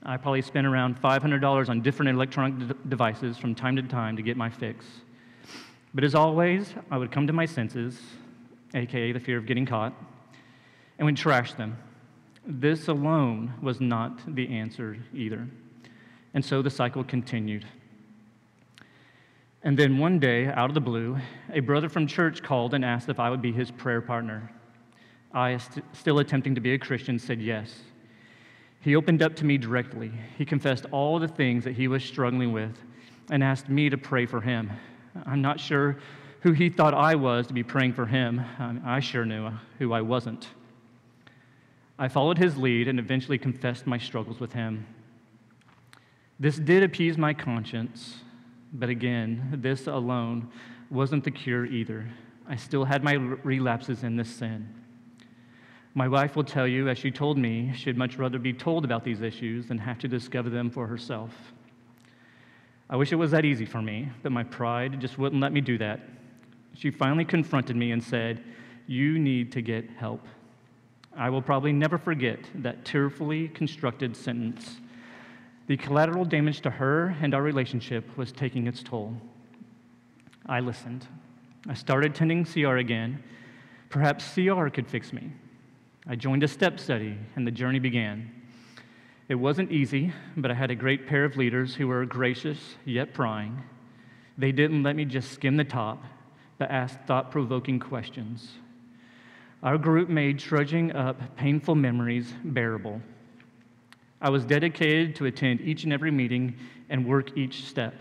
I 0.03 0.17
probably 0.17 0.43
spent 0.43 0.67
around 0.67 1.01
$500 1.01 1.69
on 1.69 1.81
different 1.81 2.09
electronic 2.09 2.67
de- 2.67 2.73
devices 2.89 3.37
from 3.37 3.55
time 3.55 3.75
to 3.75 3.81
time 3.81 4.15
to 4.17 4.21
get 4.21 4.37
my 4.37 4.49
fix. 4.49 4.85
But 5.95 6.03
as 6.03 6.13
always, 6.13 6.75
I 6.91 6.97
would 6.97 7.11
come 7.11 7.25
to 7.25 7.33
my 7.33 7.45
senses, 7.45 7.99
aka 8.73 9.11
the 9.13 9.19
fear 9.19 9.37
of 9.37 9.45
getting 9.45 9.65
caught, 9.65 9.93
and 10.99 11.05
would 11.05 11.17
trash 11.17 11.53
them. 11.53 11.77
This 12.45 12.87
alone 12.87 13.53
was 13.61 13.81
not 13.81 14.35
the 14.35 14.47
answer 14.49 14.97
either. 15.13 15.47
And 16.35 16.45
so 16.45 16.61
the 16.61 16.69
cycle 16.69 17.03
continued. 17.03 17.65
And 19.63 19.79
then 19.79 19.97
one 19.97 20.19
day, 20.19 20.45
out 20.45 20.69
of 20.69 20.75
the 20.75 20.81
blue, 20.81 21.17
a 21.51 21.61
brother 21.61 21.89
from 21.89 22.05
church 22.05 22.43
called 22.43 22.75
and 22.75 22.85
asked 22.85 23.09
if 23.09 23.19
I 23.19 23.31
would 23.31 23.41
be 23.41 23.51
his 23.51 23.71
prayer 23.71 24.01
partner. 24.01 24.51
I, 25.35 25.57
st- 25.57 25.85
still 25.93 26.19
attempting 26.19 26.55
to 26.55 26.61
be 26.61 26.73
a 26.73 26.79
Christian, 26.79 27.19
said 27.19 27.41
yes. 27.41 27.81
He 28.79 28.95
opened 28.95 29.21
up 29.21 29.35
to 29.35 29.45
me 29.45 29.57
directly. 29.57 30.11
He 30.37 30.45
confessed 30.45 30.85
all 30.91 31.19
the 31.19 31.27
things 31.27 31.63
that 31.65 31.73
he 31.73 31.87
was 31.87 32.03
struggling 32.03 32.53
with 32.53 32.71
and 33.29 33.43
asked 33.43 33.67
me 33.67 33.89
to 33.89 33.97
pray 33.97 34.25
for 34.25 34.39
him. 34.39 34.71
I'm 35.25 35.41
not 35.41 35.59
sure 35.59 35.97
who 36.41 36.53
he 36.53 36.69
thought 36.69 36.93
I 36.93 37.15
was 37.15 37.47
to 37.47 37.53
be 37.53 37.63
praying 37.63 37.93
for 37.93 38.05
him. 38.05 38.41
I 38.85 38.99
sure 38.99 39.25
knew 39.25 39.47
uh, 39.47 39.53
who 39.79 39.91
I 39.91 40.01
wasn't. 40.01 40.47
I 41.97 42.07
followed 42.07 42.37
his 42.37 42.57
lead 42.57 42.87
and 42.87 42.99
eventually 42.99 43.37
confessed 43.37 43.87
my 43.87 43.97
struggles 43.97 44.39
with 44.39 44.53
him. 44.53 44.85
This 46.39 46.57
did 46.57 46.83
appease 46.83 47.17
my 47.17 47.33
conscience, 47.33 48.17
but 48.73 48.89
again, 48.89 49.57
this 49.61 49.87
alone 49.87 50.49
wasn't 50.89 51.23
the 51.23 51.31
cure 51.31 51.65
either. 51.65 52.07
I 52.47 52.55
still 52.55 52.85
had 52.85 53.03
my 53.03 53.13
relapses 53.13 54.03
in 54.03 54.15
this 54.15 54.29
sin. 54.29 54.69
My 55.97 56.09
wife 56.09 56.35
will 56.35 56.43
tell 56.43 56.67
you, 56.67 56.89
as 56.89 56.97
she 56.97 57.09
told 57.09 57.37
me, 57.37 57.71
she'd 57.73 57.97
much 57.97 58.17
rather 58.17 58.37
be 58.37 58.51
told 58.51 58.83
about 58.83 59.05
these 59.05 59.21
issues 59.21 59.67
than 59.67 59.77
have 59.77 59.97
to 59.99 60.09
discover 60.09 60.49
them 60.49 60.69
for 60.69 60.85
herself. 60.85 61.33
I 62.89 62.97
wish 62.97 63.13
it 63.13 63.15
was 63.15 63.31
that 63.31 63.45
easy 63.45 63.65
for 63.65 63.81
me, 63.81 64.09
but 64.21 64.33
my 64.33 64.43
pride 64.43 64.99
just 64.99 65.17
wouldn't 65.17 65.41
let 65.41 65.53
me 65.53 65.61
do 65.61 65.77
that. 65.77 66.01
She 66.73 66.91
finally 66.91 67.23
confronted 67.23 67.77
me 67.77 67.93
and 67.93 68.03
said, 68.03 68.43
You 68.87 69.17
need 69.17 69.53
to 69.53 69.61
get 69.61 69.89
help. 69.91 70.27
I 71.15 71.29
will 71.29 71.41
probably 71.41 71.71
never 71.71 71.97
forget 71.97 72.39
that 72.55 72.83
tearfully 72.83 73.47
constructed 73.47 74.17
sentence. 74.17 74.81
The 75.67 75.77
collateral 75.77 76.25
damage 76.25 76.59
to 76.61 76.69
her 76.69 77.15
and 77.21 77.33
our 77.33 77.41
relationship 77.41 78.17
was 78.17 78.33
taking 78.33 78.67
its 78.67 78.83
toll. 78.83 79.15
I 80.45 80.59
listened. 80.59 81.07
I 81.69 81.73
started 81.73 82.11
attending 82.11 82.43
CR 82.43 82.75
again. 82.75 83.23
Perhaps 83.89 84.33
CR 84.33 84.67
could 84.67 84.87
fix 84.87 85.13
me. 85.13 85.31
I 86.07 86.15
joined 86.15 86.43
a 86.43 86.47
step 86.47 86.79
study, 86.79 87.17
and 87.35 87.47
the 87.47 87.51
journey 87.51 87.79
began. 87.79 88.29
It 89.27 89.35
wasn't 89.35 89.71
easy, 89.71 90.13
but 90.37 90.51
I 90.51 90.53
had 90.53 90.69
a 90.69 90.75
great 90.75 91.07
pair 91.07 91.25
of 91.25 91.35
leaders 91.35 91.73
who 91.73 91.87
were 91.87 92.05
gracious 92.05 92.75
yet 92.85 93.13
prying. 93.13 93.63
They 94.37 94.51
didn't 94.51 94.83
let 94.83 94.95
me 94.95 95.05
just 95.05 95.31
skim 95.31 95.57
the 95.57 95.63
top, 95.63 96.03
but 96.59 96.69
asked 96.69 96.99
thought 97.07 97.31
provoking 97.31 97.79
questions. 97.79 98.51
Our 99.63 99.79
group 99.79 100.07
made 100.07 100.37
trudging 100.37 100.91
up 100.91 101.35
painful 101.37 101.73
memories 101.73 102.31
bearable. 102.43 103.01
I 104.21 104.29
was 104.29 104.45
dedicated 104.45 105.15
to 105.15 105.25
attend 105.25 105.61
each 105.61 105.85
and 105.85 105.93
every 105.93 106.11
meeting 106.11 106.55
and 106.89 107.07
work 107.07 107.35
each 107.35 107.65
step. 107.65 107.95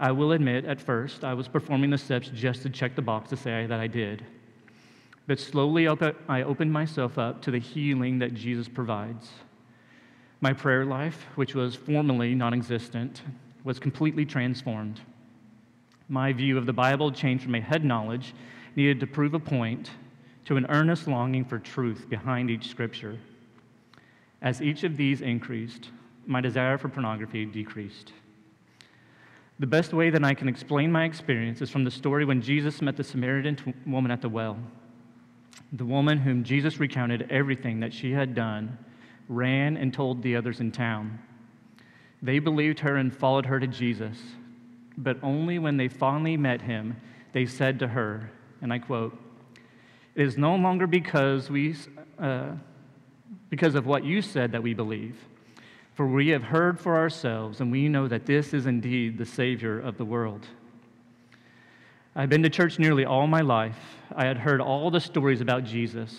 I 0.00 0.10
will 0.10 0.32
admit, 0.32 0.64
at 0.64 0.80
first, 0.80 1.22
I 1.22 1.34
was 1.34 1.46
performing 1.46 1.90
the 1.90 1.98
steps 1.98 2.30
just 2.34 2.62
to 2.62 2.70
check 2.70 2.96
the 2.96 3.02
box 3.02 3.30
to 3.30 3.36
say 3.36 3.66
that 3.66 3.78
I 3.78 3.86
did. 3.86 4.24
But 5.26 5.38
slowly 5.38 5.86
I 5.86 6.42
opened 6.42 6.72
myself 6.72 7.18
up 7.18 7.42
to 7.42 7.50
the 7.50 7.58
healing 7.58 8.18
that 8.18 8.34
Jesus 8.34 8.68
provides. 8.68 9.30
My 10.40 10.52
prayer 10.52 10.84
life, 10.84 11.26
which 11.36 11.54
was 11.54 11.76
formerly 11.76 12.34
non 12.34 12.52
existent, 12.52 13.22
was 13.62 13.78
completely 13.78 14.24
transformed. 14.24 15.00
My 16.08 16.32
view 16.32 16.58
of 16.58 16.66
the 16.66 16.72
Bible 16.72 17.12
changed 17.12 17.44
from 17.44 17.54
a 17.54 17.60
head 17.60 17.84
knowledge 17.84 18.34
needed 18.74 18.98
to 19.00 19.06
prove 19.06 19.34
a 19.34 19.38
point 19.38 19.90
to 20.44 20.56
an 20.56 20.66
earnest 20.68 21.06
longing 21.06 21.44
for 21.44 21.58
truth 21.58 22.08
behind 22.08 22.50
each 22.50 22.68
scripture. 22.68 23.18
As 24.40 24.60
each 24.60 24.82
of 24.82 24.96
these 24.96 25.20
increased, 25.20 25.90
my 26.26 26.40
desire 26.40 26.76
for 26.76 26.88
pornography 26.88 27.44
decreased. 27.44 28.12
The 29.60 29.66
best 29.66 29.92
way 29.92 30.10
that 30.10 30.24
I 30.24 30.34
can 30.34 30.48
explain 30.48 30.90
my 30.90 31.04
experience 31.04 31.60
is 31.60 31.70
from 31.70 31.84
the 31.84 31.90
story 31.90 32.24
when 32.24 32.42
Jesus 32.42 32.82
met 32.82 32.96
the 32.96 33.04
Samaritan 33.04 33.74
woman 33.86 34.10
at 34.10 34.20
the 34.20 34.28
well. 34.28 34.58
The 35.72 35.86
woman 35.86 36.18
whom 36.18 36.44
Jesus 36.44 36.78
recounted 36.78 37.30
everything 37.30 37.80
that 37.80 37.94
she 37.94 38.12
had 38.12 38.34
done 38.34 38.78
ran 39.28 39.76
and 39.76 39.92
told 39.92 40.22
the 40.22 40.36
others 40.36 40.60
in 40.60 40.70
town. 40.70 41.18
They 42.20 42.38
believed 42.38 42.80
her 42.80 42.96
and 42.96 43.14
followed 43.14 43.46
her 43.46 43.58
to 43.58 43.66
Jesus, 43.66 44.18
but 44.96 45.18
only 45.22 45.58
when 45.58 45.76
they 45.78 45.88
finally 45.88 46.36
met 46.36 46.62
him, 46.62 46.96
they 47.32 47.46
said 47.46 47.78
to 47.78 47.88
her, 47.88 48.30
and 48.60 48.72
I 48.72 48.78
quote, 48.78 49.18
It 50.14 50.26
is 50.26 50.36
no 50.36 50.54
longer 50.54 50.86
because, 50.86 51.50
we, 51.50 51.74
uh, 52.18 52.50
because 53.48 53.74
of 53.74 53.86
what 53.86 54.04
you 54.04 54.20
said 54.20 54.52
that 54.52 54.62
we 54.62 54.74
believe, 54.74 55.16
for 55.94 56.06
we 56.06 56.28
have 56.28 56.44
heard 56.44 56.78
for 56.78 56.96
ourselves, 56.96 57.60
and 57.60 57.72
we 57.72 57.88
know 57.88 58.06
that 58.08 58.26
this 58.26 58.54
is 58.54 58.66
indeed 58.66 59.18
the 59.18 59.26
Savior 59.26 59.80
of 59.80 59.96
the 59.96 60.04
world. 60.04 60.46
I've 62.14 62.28
been 62.28 62.42
to 62.42 62.50
church 62.50 62.78
nearly 62.78 63.06
all 63.06 63.26
my 63.26 63.40
life. 63.40 63.78
I 64.16 64.24
had 64.24 64.38
heard 64.38 64.60
all 64.60 64.90
the 64.90 65.00
stories 65.00 65.40
about 65.40 65.64
Jesus. 65.64 66.18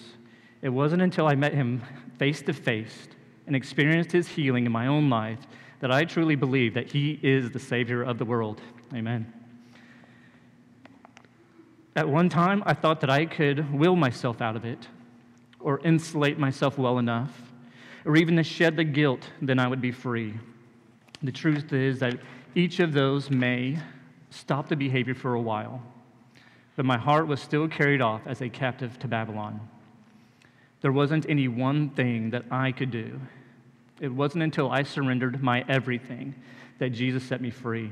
It 0.62 0.70
wasn't 0.70 1.02
until 1.02 1.28
I 1.28 1.36
met 1.36 1.54
him 1.54 1.82
face 2.18 2.42
to 2.44 2.54
face 2.54 3.08
and 3.48 3.56
experienced 3.56 4.12
his 4.12 4.28
healing 4.28 4.66
in 4.66 4.72
my 4.72 4.88
own 4.88 5.10
life 5.10 5.40
that 5.80 5.92
I 5.92 6.06
truly 6.06 6.36
believe 6.36 6.74
that 6.76 6.92
he 6.92 7.20
is 7.22 7.52
the 7.52 7.60
Savior 7.60 8.02
of 8.04 8.18
the 8.18 8.26
world. 8.26 8.62
Amen. 8.94 9.32
At 11.96 12.08
one 12.08 12.30
time, 12.30 12.64
I 12.66 12.74
thought 12.74 13.02
that 13.02 13.10
I 13.10 13.26
could 13.26 13.72
will 13.72 13.96
myself 13.96 14.42
out 14.42 14.56
of 14.56 14.66
it, 14.66 14.88
or 15.60 15.80
insulate 15.84 16.40
myself 16.40 16.78
well 16.78 16.98
enough, 16.98 17.52
or 18.06 18.16
even 18.16 18.38
to 18.38 18.44
shed 18.44 18.76
the 18.76 18.84
guilt, 18.84 19.30
then 19.42 19.60
I 19.60 19.68
would 19.68 19.82
be 19.82 19.92
free. 19.92 20.34
The 21.22 21.32
truth 21.32 21.72
is 21.72 22.00
that 22.00 22.18
each 22.56 22.80
of 22.80 22.94
those 22.94 23.30
may 23.30 23.78
stop 24.30 24.70
the 24.70 24.76
behavior 24.76 25.14
for 25.14 25.36
a 25.36 25.42
while, 25.42 25.84
but 26.76 26.86
my 26.86 26.98
heart 26.98 27.28
was 27.28 27.42
still 27.42 27.68
carried 27.68 28.02
off 28.02 28.22
as 28.26 28.42
a 28.42 28.50
captive 28.50 28.98
to 29.00 29.08
Babylon. 29.08 29.60
There 30.82 30.92
wasn't 30.92 31.30
any 31.30 31.48
one 31.48 31.90
thing 31.90 32.32
that 32.32 32.46
I 32.52 32.72
could 32.72 32.92
do. 32.92 33.20
It 34.02 34.10
wasn't 34.10 34.44
until 34.44 34.70
I 34.72 34.84
surrendered 34.84 35.42
my 35.42 35.64
everything 35.70 36.36
that 36.80 36.90
Jesus 36.90 37.24
set 37.24 37.42
me 37.42 37.52
free. 37.52 37.92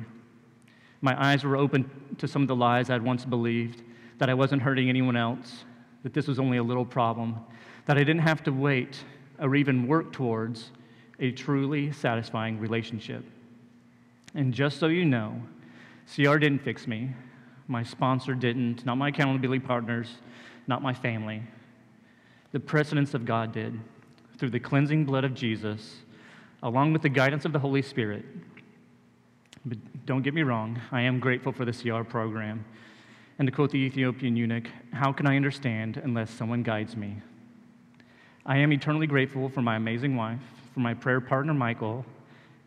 My 1.00 1.16
eyes 1.24 1.44
were 1.44 1.58
open 1.58 1.90
to 2.18 2.28
some 2.28 2.42
of 2.42 2.48
the 2.48 2.56
lies 2.56 2.90
I'd 2.90 3.02
once 3.02 3.24
believed 3.26 3.84
that 4.18 4.30
I 4.30 4.34
wasn't 4.34 4.62
hurting 4.62 4.90
anyone 4.90 5.16
else, 5.16 5.64
that 6.04 6.14
this 6.14 6.28
was 6.28 6.38
only 6.38 6.58
a 6.58 6.64
little 6.64 6.86
problem, 6.86 7.38
that 7.86 7.98
I 7.98 8.04
didn't 8.04 8.22
have 8.22 8.44
to 8.44 8.52
wait 8.52 9.04
or 9.40 9.56
even 9.56 9.88
work 9.88 10.12
towards 10.12 10.72
a 11.20 11.32
truly 11.32 11.92
satisfying 11.92 12.60
relationship. 12.60 13.24
And 14.36 14.54
just 14.54 14.80
so 14.80 14.88
you 14.88 15.06
know, 15.06 15.42
CR 16.14 16.38
didn't 16.38 16.60
fix 16.60 16.88
me. 16.88 17.12
My 17.72 17.84
sponsor 17.84 18.36
didn't, 18.36 18.86
not 18.86 18.98
my 18.98 19.08
accountability 19.08 19.62
partners, 19.66 20.18
not 20.68 20.82
my 20.82 20.94
family. 20.94 21.42
The 22.52 22.60
precedence 22.60 23.14
of 23.14 23.24
God 23.24 23.54
did 23.54 23.80
through 24.38 24.50
the 24.50 24.60
cleansing 24.60 25.06
blood 25.06 25.24
of 25.24 25.34
Jesus, 25.34 26.00
along 26.64 26.92
with 26.92 27.02
the 27.02 27.08
guidance 27.08 27.46
of 27.46 27.54
the 27.54 27.60
Holy 27.60 27.82
Spirit. 27.82 28.26
But 29.66 29.78
don't 30.06 30.22
get 30.22 30.34
me 30.34 30.44
wrong, 30.44 30.82
I 30.92 31.00
am 31.00 31.22
grateful 31.22 31.54
for 31.54 31.64
the 31.64 31.72
CR 31.72 32.04
program. 32.04 32.66
And 33.40 33.48
to 33.48 33.54
quote 33.54 33.72
the 33.72 33.78
Ethiopian 33.78 34.36
eunuch, 34.36 34.68
how 34.92 35.14
can 35.14 35.26
I 35.26 35.38
understand 35.38 35.96
unless 36.04 36.30
someone 36.30 36.64
guides 36.64 36.98
me? 36.98 37.22
I 38.46 38.58
am 38.58 38.74
eternally 38.74 39.08
grateful 39.08 39.48
for 39.48 39.62
my 39.62 39.78
amazing 39.78 40.18
wife, 40.18 40.42
for 40.74 40.82
my 40.82 40.94
prayer 40.94 41.22
partner 41.22 41.54
Michael, 41.54 42.06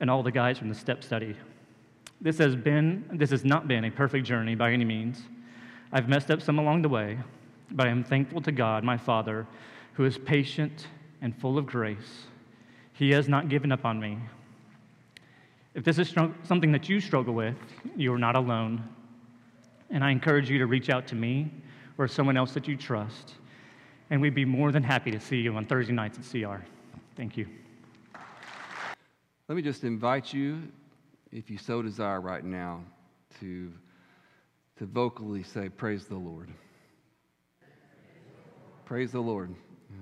and 0.01 0.11
all 0.11 0.23
the 0.23 0.33
guys 0.33 0.57
from 0.57 0.71
the 0.71 0.75
step 0.75 1.05
study. 1.05 1.37
This 2.21 2.39
has 2.39 2.57
been 2.57 3.05
this 3.13 3.31
has 3.31 3.45
not 3.45 3.69
been 3.69 3.85
a 3.85 3.91
perfect 3.91 4.27
journey 4.27 4.55
by 4.55 4.73
any 4.73 4.85
means. 4.85 5.23
I've 5.93 6.09
messed 6.09 6.31
up 6.31 6.43
some 6.43 6.59
along 6.59 6.83
the 6.83 6.89
way, 6.89 7.19
but 7.71 7.87
I 7.87 7.91
am 7.91 8.03
thankful 8.03 8.41
to 8.43 8.53
God, 8.53 8.83
my 8.83 8.97
Father, 8.97 9.47
who 9.93 10.05
is 10.05 10.19
patient 10.19 10.89
and 11.21 11.37
full 11.37 11.59
of 11.59 11.67
grace. 11.67 12.27
He 12.93 13.11
has 13.11 13.29
not 13.29 13.49
given 13.49 13.73
up 13.73 13.85
on 13.85 14.01
me. 14.01 14.19
If 15.75 15.83
this 15.83 15.99
is 15.99 16.09
something 16.09 16.71
that 16.73 16.89
you 16.89 17.01
struggle 17.01 17.35
with, 17.35 17.57
you 17.97 18.13
are 18.13 18.19
not 18.19 18.37
alone. 18.37 18.89
And 19.91 20.05
I 20.05 20.11
encourage 20.11 20.49
you 20.49 20.59
to 20.59 20.67
reach 20.67 20.89
out 20.89 21.07
to 21.09 21.15
me 21.15 21.51
or 21.99 22.07
someone 22.09 22.37
else 22.37 22.53
that 22.55 22.69
you 22.69 22.77
trust. 22.77 23.35
And 24.11 24.21
we'd 24.21 24.35
be 24.35 24.45
more 24.45 24.71
than 24.71 24.83
happy 24.83 25.11
to 25.11 25.21
see 25.21 25.39
you 25.39 25.55
on 25.57 25.67
Thursday 25.67 25.93
nights 25.93 26.19
at 26.19 26.25
CR. 26.31 26.65
Thank 27.17 27.37
you. 27.37 27.47
Let 29.49 29.57
me 29.57 29.63
just 29.63 29.85
invite 29.85 30.33
you, 30.33 30.63
if 31.35 31.51
you 31.51 31.59
so 31.59 31.83
desire 31.83 32.21
right 32.21 32.45
now, 32.45 32.85
to, 33.41 33.73
to 34.79 34.87
vocally 34.87 35.43
say, 35.43 35.69
Praise 35.69 36.07
the 36.07 36.15
Lord. 36.15 36.49
Praise 38.85 39.11
the 39.11 39.21
Lord. 39.21 39.53
Yeah. 39.91 39.97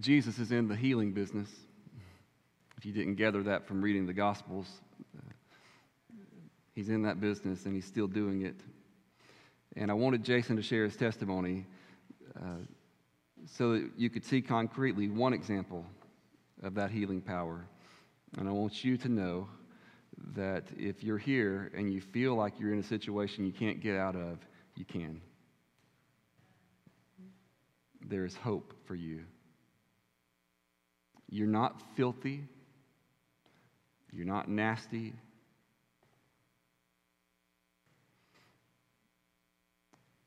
Jesus 0.00 0.38
is 0.38 0.50
in 0.50 0.66
the 0.66 0.76
healing 0.76 1.12
business. 1.12 1.50
If 2.78 2.86
you 2.86 2.92
didn't 2.92 3.16
gather 3.16 3.42
that 3.44 3.68
from 3.68 3.82
reading 3.82 4.06
the 4.06 4.14
Gospels, 4.14 4.66
he's 6.74 6.88
in 6.88 7.02
that 7.02 7.20
business 7.20 7.66
and 7.66 7.74
he's 7.74 7.84
still 7.84 8.08
doing 8.08 8.42
it. 8.42 8.56
And 9.76 9.90
I 9.90 9.94
wanted 9.94 10.24
Jason 10.24 10.56
to 10.56 10.62
share 10.62 10.84
his 10.84 10.96
testimony 10.96 11.66
uh, 12.36 12.64
so 13.46 13.72
that 13.72 13.90
you 13.98 14.08
could 14.08 14.24
see 14.24 14.40
concretely 14.40 15.08
one 15.08 15.34
example 15.34 15.84
of 16.62 16.74
that 16.74 16.90
healing 16.90 17.20
power. 17.20 17.66
And 18.38 18.48
I 18.48 18.52
want 18.52 18.84
you 18.84 18.96
to 18.98 19.08
know 19.08 19.48
that 20.34 20.64
if 20.76 21.02
you're 21.02 21.18
here 21.18 21.70
and 21.76 21.92
you 21.92 22.00
feel 22.00 22.34
like 22.34 22.58
you're 22.58 22.72
in 22.72 22.80
a 22.80 22.84
situation 22.84 23.44
you 23.44 23.52
can't 23.52 23.80
get 23.80 23.96
out 23.96 24.16
of, 24.16 24.38
you 24.74 24.84
can. 24.84 25.20
There 28.08 28.24
is 28.24 28.34
hope 28.34 28.72
for 28.86 28.94
you. 28.94 29.20
You're 31.28 31.46
not 31.46 31.82
filthy. 31.96 32.44
You're 34.12 34.26
not 34.26 34.48
nasty. 34.48 35.14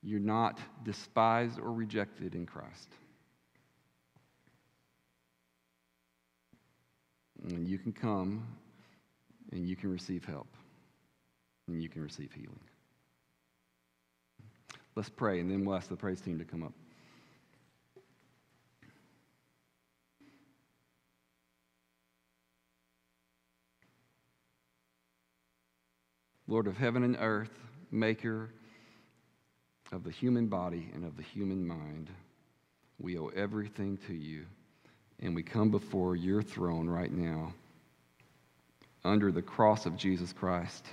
You're 0.02 0.20
not 0.20 0.60
despised 0.84 1.60
or 1.60 1.72
rejected 1.72 2.36
in 2.36 2.46
Christ. 2.46 2.90
And 7.48 7.68
you 7.68 7.78
can 7.78 7.94
come 7.94 8.48
and 9.52 9.68
you 9.68 9.76
can 9.76 9.92
receive 9.92 10.26
help 10.26 10.48
and 11.68 11.82
you 11.82 11.90
can 11.90 12.02
receive 12.02 12.32
healing. 12.32 12.60
Let's 14.96 15.10
pray, 15.10 15.42
and 15.42 15.52
then 15.52 15.66
we'll 15.66 15.76
ask 15.76 15.90
the 15.90 15.96
praise 15.96 16.22
team 16.22 16.40
to 16.40 16.46
come 16.46 16.64
up. 16.64 16.72
Lord 26.48 26.68
of 26.68 26.78
heaven 26.78 27.04
and 27.04 27.18
earth, 27.20 27.52
maker 27.92 28.52
of 29.92 30.04
the 30.04 30.12
human 30.12 30.48
body 30.48 30.90
and 30.94 31.04
of 31.04 31.18
the 31.18 31.24
human 31.24 31.68
mind, 31.68 32.10
we 33.00 33.18
owe 33.18 33.32
everything 33.36 33.98
to 34.08 34.14
you. 34.14 34.46
And 35.22 35.36
we 35.36 35.44
come 35.44 35.72
before 35.72 36.16
your 36.16 36.42
throne 36.42 36.88
right 36.88 37.12
now 37.12 37.54
under 39.04 39.32
the 39.32 39.42
cross 39.42 39.86
of 39.86 39.96
Jesus 39.96 40.34
Christ, 40.34 40.86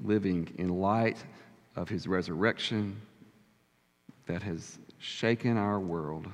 living 0.00 0.52
in 0.58 0.68
light 0.68 1.22
of 1.76 1.88
his 1.88 2.06
resurrection 2.06 3.00
that 4.26 4.42
has 4.42 4.78
shaken 4.98 5.56
our 5.56 5.78
world. 5.78 6.26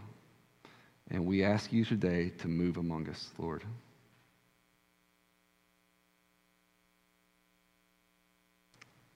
And 1.10 1.26
we 1.26 1.44
ask 1.44 1.72
you 1.72 1.84
today 1.84 2.30
to 2.38 2.48
move 2.48 2.76
among 2.76 3.08
us, 3.08 3.30
Lord. 3.38 3.64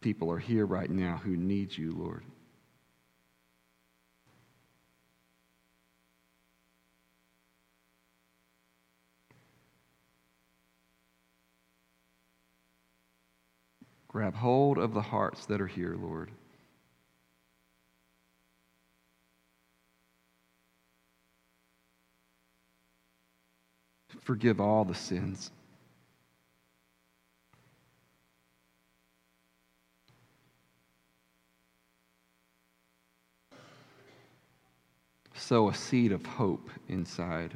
people 0.04 0.30
are 0.30 0.38
here 0.38 0.66
right 0.66 0.90
now 0.90 1.18
who 1.24 1.34
need 1.34 1.74
you, 1.74 1.90
Lord. 1.96 2.22
Grab 14.14 14.36
hold 14.36 14.78
of 14.78 14.94
the 14.94 15.02
hearts 15.02 15.44
that 15.46 15.60
are 15.60 15.66
here, 15.66 15.96
Lord. 16.00 16.30
Forgive 24.20 24.60
all 24.60 24.84
the 24.84 24.94
sins. 24.94 25.50
sow 35.34 35.68
a 35.68 35.74
seed 35.74 36.12
of 36.12 36.24
hope 36.24 36.70
inside. 36.88 37.52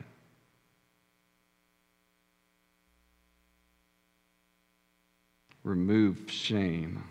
Remove 5.69 6.31
shame 6.31 7.05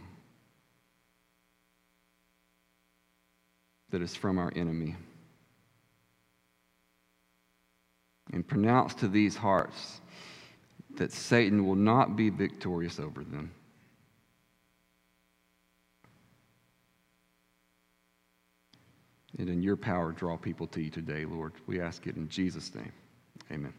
that 3.91 4.01
is 4.01 4.15
from 4.15 4.39
our 4.39 4.51
enemy. 4.55 4.95
And 8.33 8.45
pronounce 8.47 8.95
to 8.95 9.07
these 9.07 9.35
hearts 9.35 10.01
that 10.95 11.11
Satan 11.11 11.67
will 11.67 11.75
not 11.75 12.15
be 12.15 12.31
victorious 12.31 12.99
over 12.99 13.23
them. 13.23 13.51
And 19.37 19.49
in 19.49 19.61
your 19.61 19.77
power, 19.77 20.11
draw 20.11 20.35
people 20.35 20.65
to 20.67 20.81
you 20.81 20.89
today, 20.89 21.25
Lord. 21.25 21.53
We 21.67 21.79
ask 21.79 22.07
it 22.07 22.15
in 22.15 22.27
Jesus' 22.27 22.73
name. 22.73 22.91
Amen. 23.51 23.73